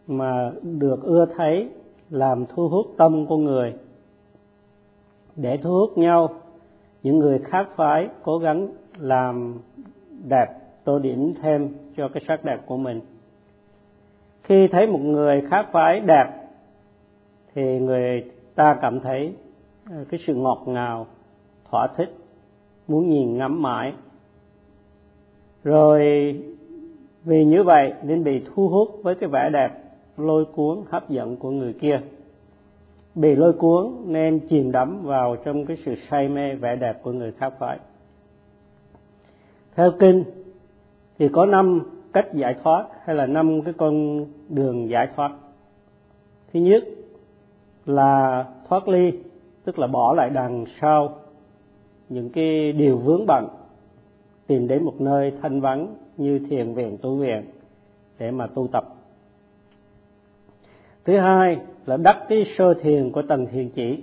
mà 0.06 0.52
được 0.62 1.02
ưa 1.02 1.26
thấy 1.36 1.68
làm 2.10 2.46
thu 2.46 2.68
hút 2.68 2.86
tâm 2.96 3.26
của 3.26 3.36
người. 3.36 3.74
Để 5.36 5.56
thu 5.56 5.70
hút 5.70 5.98
nhau, 5.98 6.28
những 7.02 7.18
người 7.18 7.38
khác 7.38 7.68
phái 7.76 8.08
cố 8.22 8.38
gắng 8.38 8.68
làm 8.98 9.54
đẹp, 10.28 10.46
tô 10.84 10.98
điểm 10.98 11.34
thêm 11.42 11.68
cho 11.96 12.08
cái 12.08 12.22
sắc 12.28 12.44
đẹp 12.44 12.60
của 12.66 12.76
mình. 12.76 13.00
Khi 14.42 14.68
thấy 14.72 14.86
một 14.86 15.00
người 15.00 15.42
khác 15.50 15.66
phái 15.72 16.00
đẹp, 16.00 16.26
thì 17.54 17.78
người 17.80 18.30
ta 18.54 18.78
cảm 18.82 19.00
thấy 19.00 19.34
ờ, 19.90 20.04
cái 20.10 20.20
sự 20.26 20.34
ngọt 20.34 20.62
ngào, 20.66 21.06
thỏa 21.70 21.88
thích, 21.96 22.14
muốn 22.88 23.08
nhìn 23.08 23.38
ngắm 23.38 23.62
mãi. 23.62 23.92
Rồi 25.64 26.02
vì 27.26 27.44
như 27.44 27.62
vậy 27.62 27.92
nên 28.02 28.24
bị 28.24 28.42
thu 28.54 28.68
hút 28.68 28.88
với 29.02 29.14
cái 29.14 29.28
vẻ 29.28 29.50
đẹp 29.52 29.68
lôi 30.16 30.44
cuốn 30.44 30.78
hấp 30.88 31.10
dẫn 31.10 31.36
của 31.36 31.50
người 31.50 31.72
kia 31.72 32.00
bị 33.14 33.34
lôi 33.34 33.52
cuốn 33.52 33.92
nên 34.06 34.40
chìm 34.48 34.72
đắm 34.72 35.02
vào 35.02 35.36
trong 35.44 35.66
cái 35.66 35.76
sự 35.84 35.94
say 36.10 36.28
mê 36.28 36.54
vẻ 36.54 36.76
đẹp 36.76 37.02
của 37.02 37.12
người 37.12 37.32
khác 37.32 37.52
phải. 37.58 37.78
theo 39.74 39.92
kinh, 39.98 40.24
thì 41.18 41.28
có 41.28 41.46
năm 41.46 41.80
cách 42.12 42.34
giải 42.34 42.54
thoát 42.62 42.86
hay 43.04 43.16
là 43.16 43.26
năm 43.26 43.62
cái 43.62 43.74
con 43.76 44.24
đường 44.48 44.90
giải 44.90 45.08
thoát 45.16 45.32
thứ 46.52 46.60
nhất 46.60 46.84
là 47.86 48.44
thoát 48.68 48.88
ly, 48.88 49.12
tức 49.64 49.78
là 49.78 49.86
bỏ 49.86 50.14
lại 50.14 50.30
đằng 50.30 50.64
sau 50.80 51.14
những 52.08 52.30
cái 52.30 52.72
điều 52.72 52.98
vướng 52.98 53.26
bận, 53.26 53.48
tìm 54.46 54.68
đến 54.68 54.84
một 54.84 55.00
nơi 55.00 55.32
thanh 55.42 55.60
vắng 55.60 55.94
như 56.16 56.38
thiền 56.38 56.74
viện, 56.74 56.98
tu 57.02 57.16
viện 57.16 57.44
để 58.18 58.30
mà 58.30 58.46
tu 58.46 58.68
tập. 58.72 58.84
Thứ 61.04 61.18
hai 61.18 61.58
là 61.86 61.96
đắc 61.96 62.16
cái 62.28 62.44
sơ 62.58 62.74
thiền 62.74 63.12
của 63.12 63.22
tầng 63.22 63.46
thiền 63.46 63.68
chỉ. 63.68 64.02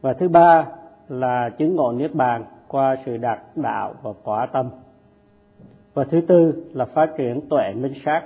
Và 0.00 0.12
thứ 0.12 0.28
ba 0.28 0.66
là 1.08 1.50
chứng 1.58 1.76
ngộ 1.76 1.92
niết 1.92 2.14
bàn 2.14 2.44
qua 2.68 2.96
sự 3.06 3.16
đạt 3.16 3.38
đạo 3.56 3.94
và 4.02 4.12
quả 4.24 4.46
tâm. 4.46 4.70
Và 5.94 6.04
thứ 6.04 6.20
tư 6.20 6.64
là 6.72 6.84
phát 6.84 7.14
triển 7.18 7.40
tuệ 7.48 7.72
minh 7.74 7.94
sát, 8.04 8.22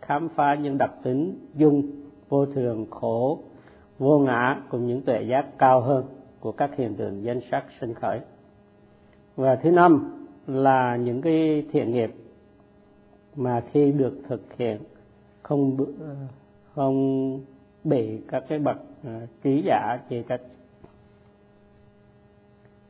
khám 0.00 0.28
phá 0.28 0.54
những 0.54 0.78
đặc 0.78 0.90
tính 1.02 1.38
dung, 1.54 1.82
vô 2.28 2.46
thường, 2.46 2.86
khổ, 2.90 3.38
vô 3.98 4.18
ngã 4.18 4.60
cùng 4.70 4.86
những 4.86 5.02
tuệ 5.02 5.22
giác 5.22 5.58
cao 5.58 5.80
hơn 5.80 6.04
của 6.40 6.52
các 6.52 6.76
hiện 6.76 6.94
tượng 6.94 7.24
danh 7.24 7.40
sắc 7.50 7.64
sinh 7.80 7.94
khởi. 7.94 8.20
Và 9.36 9.56
thứ 9.56 9.70
năm 9.70 10.12
là 10.46 10.96
những 10.96 11.22
cái 11.22 11.66
thiện 11.72 11.92
nghiệp 11.92 12.14
mà 13.36 13.62
khi 13.72 13.92
được 13.92 14.18
thực 14.28 14.42
hiện, 14.58 14.78
không 15.42 15.76
không 16.74 17.40
bị 17.84 18.20
các 18.28 18.44
cái 18.48 18.58
bậc 18.58 18.76
à, 19.04 19.20
trí 19.42 19.62
giả 19.66 19.98
chỉ 20.08 20.22
trách. 20.28 20.40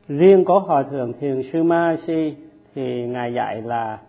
Riêng 0.07 0.45
có 0.45 0.59
hòa 0.59 0.83
thượng 0.83 1.13
thiền 1.19 1.41
sư 1.53 1.63
ma 1.63 1.97
si 2.07 2.35
thì 2.75 3.07
ngài 3.07 3.33
dạy 3.33 3.61
là 3.61 4.01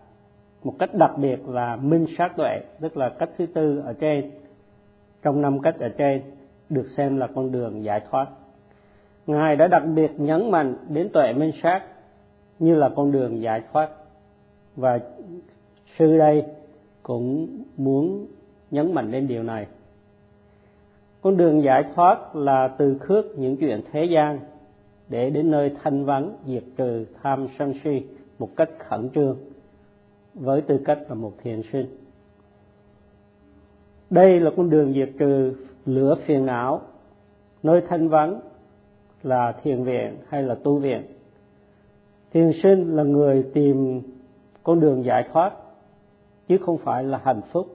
một 0.63 0.73
cách 0.79 0.89
đặc 0.93 1.11
biệt 1.17 1.49
là 1.49 1.75
minh 1.75 2.05
sát 2.17 2.31
tuệ, 2.37 2.59
tức 2.79 2.97
là 2.97 3.09
cách 3.09 3.29
thứ 3.37 3.45
tư 3.45 3.79
ở 3.85 3.93
trên, 3.93 4.31
trong 5.21 5.41
năm 5.41 5.59
cách 5.59 5.79
ở 5.79 5.89
trên, 5.89 6.21
được 6.69 6.85
xem 6.97 7.17
là 7.17 7.27
con 7.35 7.51
đường 7.51 7.83
giải 7.83 8.01
thoát. 8.09 8.27
Ngài 9.27 9.55
đã 9.55 9.67
đặc 9.67 9.83
biệt 9.95 10.11
nhấn 10.17 10.51
mạnh 10.51 10.75
đến 10.89 11.09
tuệ 11.13 11.33
minh 11.33 11.51
sát 11.63 11.81
như 12.59 12.75
là 12.75 12.89
con 12.95 13.11
đường 13.11 13.41
giải 13.41 13.61
thoát 13.71 13.89
và 14.75 14.99
sư 15.97 16.17
đây 16.17 16.43
cũng 17.03 17.47
muốn 17.77 18.27
nhấn 18.71 18.93
mạnh 18.93 19.11
đến 19.11 19.27
điều 19.27 19.43
này. 19.43 19.67
Con 21.21 21.37
đường 21.37 21.63
giải 21.63 21.83
thoát 21.95 22.35
là 22.35 22.67
từ 22.67 22.97
khước 22.97 23.25
những 23.37 23.57
chuyện 23.57 23.81
thế 23.91 24.05
gian 24.05 24.39
để 25.09 25.29
đến 25.29 25.51
nơi 25.51 25.71
thanh 25.83 26.05
vắng 26.05 26.35
diệt 26.45 26.63
trừ 26.77 27.05
tham 27.21 27.47
sân 27.59 27.73
si 27.83 28.01
một 28.39 28.49
cách 28.55 28.69
khẩn 28.79 29.09
trương 29.09 29.37
với 30.33 30.61
tư 30.61 30.79
cách 30.85 30.99
là 31.09 31.15
một 31.15 31.33
thiền 31.43 31.61
sinh. 31.71 31.85
Đây 34.09 34.39
là 34.39 34.51
con 34.57 34.69
đường 34.69 34.93
diệt 34.93 35.09
trừ 35.19 35.53
lửa 35.85 36.15
phiền 36.25 36.45
não. 36.45 36.81
Nơi 37.63 37.81
thanh 37.87 38.09
vắng 38.09 38.39
là 39.23 39.51
thiền 39.63 39.83
viện 39.83 40.17
hay 40.29 40.43
là 40.43 40.55
tu 40.55 40.77
viện? 40.77 41.01
Thiền 42.33 42.51
sinh 42.63 42.95
là 42.95 43.03
người 43.03 43.45
tìm 43.53 44.01
con 44.63 44.79
đường 44.79 45.03
giải 45.03 45.27
thoát 45.33 45.53
chứ 46.49 46.57
không 46.57 46.77
phải 46.77 47.03
là 47.03 47.21
hạnh 47.23 47.41
phúc 47.51 47.67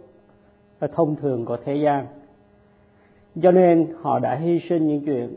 thông 0.93 1.17
thường 1.17 1.45
của 1.45 1.57
thế 1.65 1.77
gian. 1.77 2.07
Cho 3.43 3.51
nên 3.51 3.89
họ 4.03 4.19
đã 4.19 4.35
hy 4.35 4.61
sinh 4.69 4.87
những 4.87 5.05
chuyện 5.05 5.37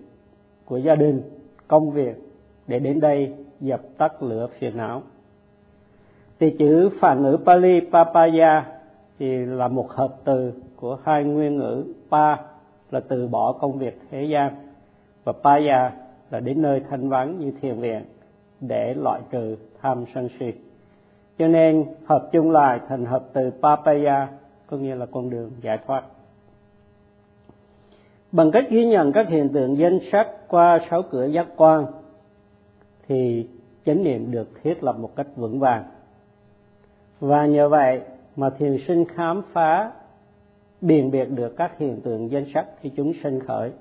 của 0.65 0.78
gia 0.78 0.95
đình, 0.95 1.21
công 1.67 1.91
việc 1.91 2.15
để 2.67 2.80
đến 2.80 3.00
đây 3.00 3.34
dập 3.60 3.82
tắt 3.97 4.23
lửa 4.23 4.47
phiền 4.60 4.78
não. 4.78 5.02
Thì 6.39 6.56
chữ 6.60 6.89
phản 7.00 7.23
ngữ 7.23 7.38
Pali, 7.45 7.80
Papaya 7.91 8.65
thì 9.19 9.45
là 9.45 9.67
một 9.67 9.89
hợp 9.89 10.15
từ 10.23 10.54
của 10.76 10.97
hai 11.04 11.23
nguyên 11.23 11.58
ngữ 11.58 11.93
pa, 12.12 12.36
là 12.91 13.00
từ 13.00 13.28
bỏ 13.28 13.52
công 13.52 13.80
việc 13.80 14.02
thế 14.12 14.23
gian, 14.23 14.56
và 15.23 15.34
paya 15.43 15.93
là 16.32 16.39
đến 16.39 16.62
nơi 16.62 16.82
thanh 16.89 17.10
vắng 17.10 17.39
như 17.39 17.52
thiền 17.62 17.80
viện 17.80 18.02
để 18.62 18.93
loại 18.93 19.21
trừ 19.32 19.56
tham 19.82 20.06
sân 20.13 20.30
si 20.39 20.54
cho 21.38 21.47
nên 21.47 21.86
hợp 22.06 22.30
chung 22.32 22.52
lại 22.52 22.80
thành 22.88 23.06
hợp 23.06 23.23
từ 23.34 23.52
papaya, 23.62 24.28
có 24.67 24.78
nghĩa 24.78 24.95
là 24.95 25.06
con 25.06 25.30
đường 25.30 25.52
giải 25.62 25.80
thoát. 25.88 26.04
Bằng 28.32 28.52
cách 28.52 28.65
ghi 28.69 28.86
nhận 28.86 29.12
các 29.12 29.28
hiện 29.28 29.50
tượng 29.50 29.78
danh 29.78 30.00
sắc 30.12 30.28
qua 30.47 30.80
sáu 30.89 31.02
cửa 31.12 31.26
giác 31.26 31.47
quan, 31.56 31.86
thì 33.08 33.50
chánh 33.86 34.04
niệm 34.04 34.32
được 34.32 34.63
thiết 34.63 34.84
lập 34.84 34.95
một 35.00 35.15
cách 35.15 35.28
vững 35.36 35.60
vàng. 35.60 35.84
Và 37.19 37.45
nhờ 37.45 37.69
vậy 37.69 38.02
mà 38.36 38.50
thiền 38.50 38.78
sinh 38.88 39.06
khám 39.06 39.41
phá, 39.54 39.91
biện 40.82 41.12
biệt 41.12 41.26
được 41.26 41.58
các 41.58 41.78
hiện 41.78 42.02
tượng 42.02 42.32
danh 42.32 42.45
sắc 42.54 42.65
khi 42.82 42.91
chúng 42.95 43.13
sinh 43.23 43.39
khởi. 43.47 43.71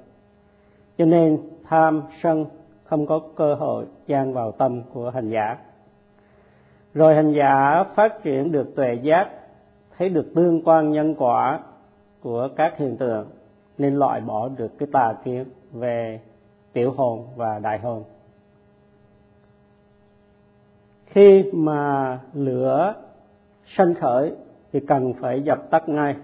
Cho 0.98 1.04
nên 1.04 1.38
tham 1.64 2.02
sân 2.22 2.46
không 2.84 3.06
có 3.06 3.20
cơ 3.36 3.54
hội 3.54 3.86
gian 4.06 4.32
vào 4.32 4.52
tâm 4.52 4.82
của 4.92 5.10
hành 5.10 5.30
giả 5.30 5.56
rồi 6.96 7.14
hành 7.14 7.32
giả 7.32 7.84
phát 7.94 8.22
triển 8.22 8.52
được 8.52 8.76
tuệ 8.76 8.94
giác, 9.02 9.28
thấy 9.98 10.08
được 10.08 10.32
tương 10.34 10.62
quan 10.64 10.92
nhân 10.92 11.14
quả 11.18 11.60
của 12.20 12.48
các 12.56 12.78
hiện 12.78 12.96
tượng, 12.96 13.26
nên 13.78 13.94
loại 13.94 14.20
bỏ 14.20 14.48
được 14.48 14.78
cái 14.78 14.88
tà 14.92 15.14
kiến 15.24 15.44
về 15.72 16.20
tiểu 16.72 16.92
hồn 16.92 17.26
và 17.36 17.58
đại 17.58 17.78
hồn. 17.78 18.04
Khi 21.06 21.44
mà 21.52 22.18
lửa 22.34 22.94
sanh 23.76 23.94
khởi 23.94 24.32
thì 24.72 24.80
cần 24.80 25.14
phải 25.20 25.42
dập 25.42 25.70
tắt 25.70 25.88
ngay. 25.88 26.16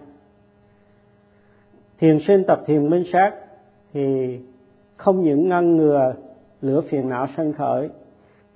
Thiền 1.98 2.18
sinh 2.26 2.44
tập 2.46 2.60
thiền 2.66 2.90
minh 2.90 3.04
sát 3.12 3.34
thì 3.92 4.38
không 4.96 5.22
những 5.22 5.48
ngăn 5.48 5.76
ngừa 5.76 6.14
lửa 6.60 6.80
phiền 6.80 7.08
não 7.08 7.26
sanh 7.36 7.52
khởi 7.52 7.88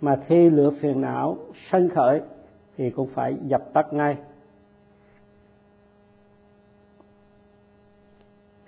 mà 0.01 0.17
khi 0.27 0.51
lửa 0.51 0.71
phiền 0.81 1.01
não 1.01 1.37
sân 1.71 1.89
khởi 1.89 2.21
thì 2.77 2.91
cũng 2.91 3.09
phải 3.15 3.37
dập 3.47 3.73
tắt 3.73 3.93
ngay. 3.93 4.17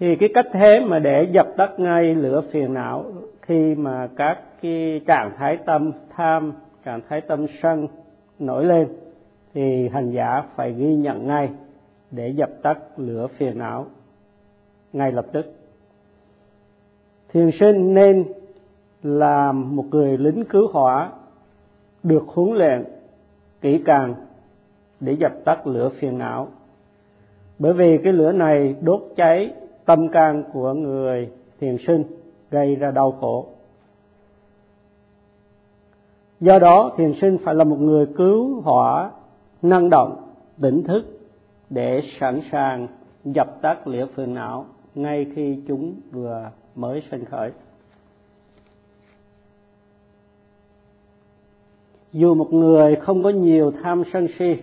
Thì 0.00 0.16
cái 0.16 0.28
cách 0.34 0.46
thế 0.52 0.80
mà 0.80 0.98
để 0.98 1.28
dập 1.32 1.46
tắt 1.56 1.80
ngay 1.80 2.14
lửa 2.14 2.42
phiền 2.50 2.74
não 2.74 3.04
khi 3.42 3.74
mà 3.74 4.08
các 4.16 4.38
cái 4.62 5.00
trạng 5.06 5.32
thái 5.36 5.56
tâm 5.66 5.92
tham, 6.10 6.52
trạng 6.84 7.00
thái 7.08 7.20
tâm 7.20 7.46
sân 7.62 7.88
nổi 8.38 8.64
lên 8.64 8.88
thì 9.54 9.88
hành 9.88 10.10
giả 10.10 10.42
phải 10.56 10.72
ghi 10.72 10.94
nhận 10.94 11.26
ngay 11.26 11.50
để 12.10 12.28
dập 12.28 12.50
tắt 12.62 12.78
lửa 12.96 13.26
phiền 13.26 13.58
não 13.58 13.86
ngay 14.92 15.12
lập 15.12 15.26
tức. 15.32 15.54
Thiền 17.32 17.50
sinh 17.60 17.94
nên 17.94 18.24
là 19.02 19.52
một 19.52 19.84
người 19.90 20.18
lính 20.18 20.44
cứu 20.44 20.68
hỏa 20.72 21.10
được 22.02 22.22
huấn 22.26 22.58
luyện 22.58 22.84
kỹ 23.60 23.82
càng 23.84 24.14
để 25.00 25.12
dập 25.12 25.32
tắt 25.44 25.66
lửa 25.66 25.90
phiền 26.00 26.18
não. 26.18 26.48
Bởi 27.58 27.72
vì 27.72 27.98
cái 27.98 28.12
lửa 28.12 28.32
này 28.32 28.76
đốt 28.80 29.02
cháy 29.16 29.54
tâm 29.84 30.08
can 30.08 30.44
của 30.52 30.74
người 30.74 31.30
thiền 31.60 31.76
sinh 31.86 32.04
gây 32.50 32.76
ra 32.76 32.90
đau 32.90 33.12
khổ. 33.20 33.46
Do 36.40 36.58
đó, 36.58 36.92
thiền 36.96 37.12
sinh 37.20 37.38
phải 37.44 37.54
là 37.54 37.64
một 37.64 37.80
người 37.80 38.06
cứu 38.16 38.60
hỏa 38.60 39.10
năng 39.62 39.90
động, 39.90 40.16
tỉnh 40.60 40.82
thức 40.84 41.02
để 41.70 42.02
sẵn 42.20 42.40
sàng 42.52 42.88
dập 43.24 43.62
tắt 43.62 43.88
lửa 43.88 44.06
phiền 44.14 44.34
não 44.34 44.66
ngay 44.94 45.26
khi 45.34 45.62
chúng 45.68 45.94
vừa 46.12 46.50
mới 46.76 47.02
sinh 47.10 47.24
khởi. 47.24 47.50
Dù 52.12 52.34
một 52.34 52.52
người 52.52 52.96
không 52.96 53.22
có 53.22 53.30
nhiều 53.30 53.72
tham 53.82 54.02
sân 54.12 54.26
si, 54.38 54.56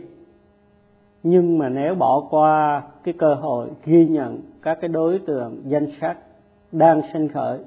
nhưng 1.23 1.57
mà 1.57 1.69
nếu 1.69 1.95
bỏ 1.95 2.27
qua 2.29 2.83
cái 3.03 3.13
cơ 3.17 3.33
hội 3.33 3.69
ghi 3.85 4.07
nhận 4.07 4.41
các 4.61 4.77
cái 4.81 4.87
đối 4.87 5.19
tượng 5.19 5.61
danh 5.65 5.87
sách 6.01 6.17
đang 6.71 7.01
sinh 7.13 7.27
khởi, 7.27 7.59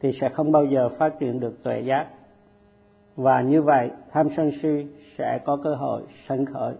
thì 0.00 0.12
sẽ 0.20 0.28
không 0.28 0.52
bao 0.52 0.64
giờ 0.64 0.88
phát 0.88 1.18
triển 1.18 1.40
được 1.40 1.62
tuệ 1.62 1.80
giác. 1.80 2.06
Và 3.16 3.42
như 3.42 3.62
vậy, 3.62 3.90
tham 4.12 4.28
sân 4.36 4.50
si 4.62 4.86
sẽ 5.18 5.38
có 5.44 5.56
cơ 5.56 5.74
hội 5.74 6.02
sinh 6.28 6.46
khởi. 6.46 6.74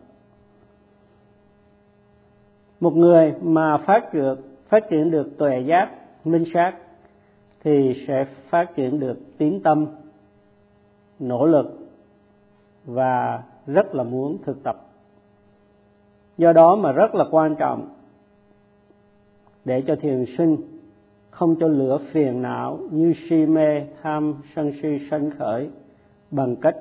Một 2.81 2.97
người 2.97 3.35
mà 3.43 3.79
phát 3.79 4.15
được, 4.15 4.39
phát 4.69 4.91
triển 4.91 5.11
được 5.11 5.39
tuệ 5.39 5.61
giác 5.61 5.91
minh 6.25 6.45
sát, 6.55 6.75
thì 7.65 8.05
sẽ 8.09 8.27
phát 8.49 8.77
triển 8.77 9.01
được 9.01 9.19
tín 9.39 9.61
tâm, 9.63 9.87
nỗ 11.19 11.47
lực 11.47 11.90
và 12.91 13.43
rất 13.67 13.95
là 13.95 14.03
muốn 14.03 14.39
thực 14.45 14.63
tập. 14.63 14.77
Do 16.39 16.53
đó 16.53 16.77
mà 16.77 16.93
rất 16.93 17.15
là 17.15 17.25
quan 17.31 17.57
trọng 17.57 17.89
để 19.65 19.83
cho 19.87 19.97
thiền 19.97 20.25
sinh 20.39 20.57
không 21.31 21.57
cho 21.61 21.69
lửa 21.69 21.99
phiền 22.13 22.43
não 22.43 22.79
như 22.91 23.15
si 23.29 23.47
mê, 23.47 23.83
tham, 24.03 24.35
sân 24.55 24.73
si, 24.83 25.09
sân 25.11 25.31
khởi 25.39 25.71
bằng 26.31 26.57
cách 26.57 26.77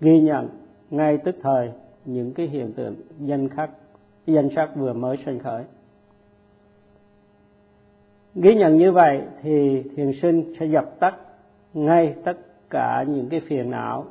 ghi 0.00 0.20
nhận 0.20 0.48
ngay 0.90 1.18
tức 1.18 1.36
thời 1.42 1.72
những 2.04 2.34
cái 2.34 2.46
hiện 2.46 2.72
tượng 2.72 2.94
danh 3.18 3.48
khắc 3.48 3.70
danh 4.26 4.48
sắc 4.56 4.76
vừa 4.76 4.92
mới 4.92 5.16
sinh 5.26 5.38
khởi. 5.38 5.64
Ghi 8.34 8.54
nhận 8.54 8.76
như 8.78 8.92
vậy 8.92 9.22
thì 9.42 9.82
thiền 9.96 10.12
sinh 10.22 10.54
sẽ 10.60 10.66
dập 10.66 11.00
tắt 11.00 11.14
ngay 11.74 12.14
tất 12.24 12.36
cả 12.70 13.04
những 13.08 13.28
cái 13.28 13.40
phiền 13.40 13.70
não 13.70 14.04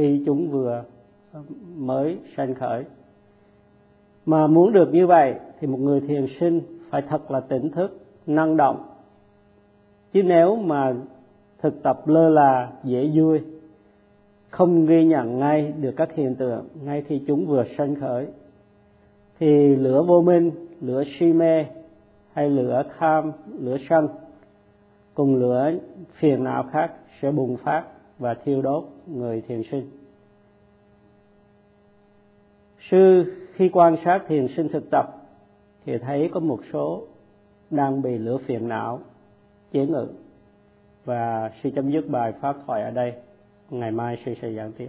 khi 0.00 0.22
chúng 0.26 0.50
vừa 0.50 0.84
ờ, 1.32 1.42
mới 1.76 2.18
sanh 2.36 2.54
khởi. 2.54 2.84
Mà 4.26 4.46
muốn 4.46 4.72
được 4.72 4.94
như 4.94 5.06
vậy 5.06 5.34
thì 5.60 5.66
một 5.66 5.78
người 5.80 6.00
thiền 6.00 6.26
sinh 6.40 6.60
phải 6.90 7.02
thật 7.02 7.30
là 7.30 7.40
tỉnh 7.40 7.70
thức, 7.70 8.00
năng 8.26 8.56
động. 8.56 8.86
Chứ 10.12 10.22
nếu 10.22 10.56
mà 10.56 10.94
thực 11.58 11.82
tập 11.82 12.08
lơ 12.08 12.28
là, 12.28 12.72
dễ 12.84 13.10
vui, 13.14 13.40
không 14.50 14.86
ghi 14.86 15.04
nhận 15.04 15.38
ngay 15.38 15.72
được 15.80 15.92
các 15.96 16.14
hiện 16.14 16.34
tượng, 16.34 16.68
ngay 16.84 17.02
khi 17.02 17.22
chúng 17.26 17.46
vừa 17.46 17.64
sanh 17.78 17.94
khởi, 17.94 18.26
thì 19.38 19.76
lửa 19.76 20.02
vô 20.06 20.22
minh, 20.22 20.50
lửa 20.80 21.02
si 21.18 21.32
mê, 21.32 21.64
hay 22.32 22.50
lửa 22.50 22.82
tham, 22.98 23.32
lửa 23.58 23.76
sân, 23.88 24.08
cùng 25.14 25.36
lửa 25.36 25.72
phiền 26.12 26.44
não 26.44 26.64
khác 26.72 26.92
sẽ 27.20 27.30
bùng 27.30 27.56
phát 27.56 27.84
và 28.20 28.34
thiêu 28.34 28.62
đốt 28.62 28.84
người 29.06 29.40
thiền 29.40 29.62
sinh. 29.70 29.90
Sư, 32.90 33.24
khi 33.54 33.68
quan 33.72 33.96
sát 34.04 34.20
thiền 34.28 34.48
sinh 34.56 34.68
thực 34.68 34.90
tập, 34.90 35.16
thì 35.84 35.98
thấy 35.98 36.30
có 36.34 36.40
một 36.40 36.60
số 36.72 37.02
đang 37.70 38.02
bị 38.02 38.18
lửa 38.18 38.38
phiền 38.46 38.68
não 38.68 39.00
chế 39.72 39.86
ngự. 39.86 40.06
Và 41.04 41.50
sư 41.62 41.70
chấm 41.74 41.90
dứt 41.90 42.08
bài 42.08 42.32
phát 42.40 42.56
thoại 42.66 42.82
ở 42.82 42.90
đây. 42.90 43.12
Ngày 43.70 43.90
mai 43.90 44.22
sư 44.24 44.34
sẽ 44.42 44.52
giảng 44.52 44.72
tiếp. 44.72 44.88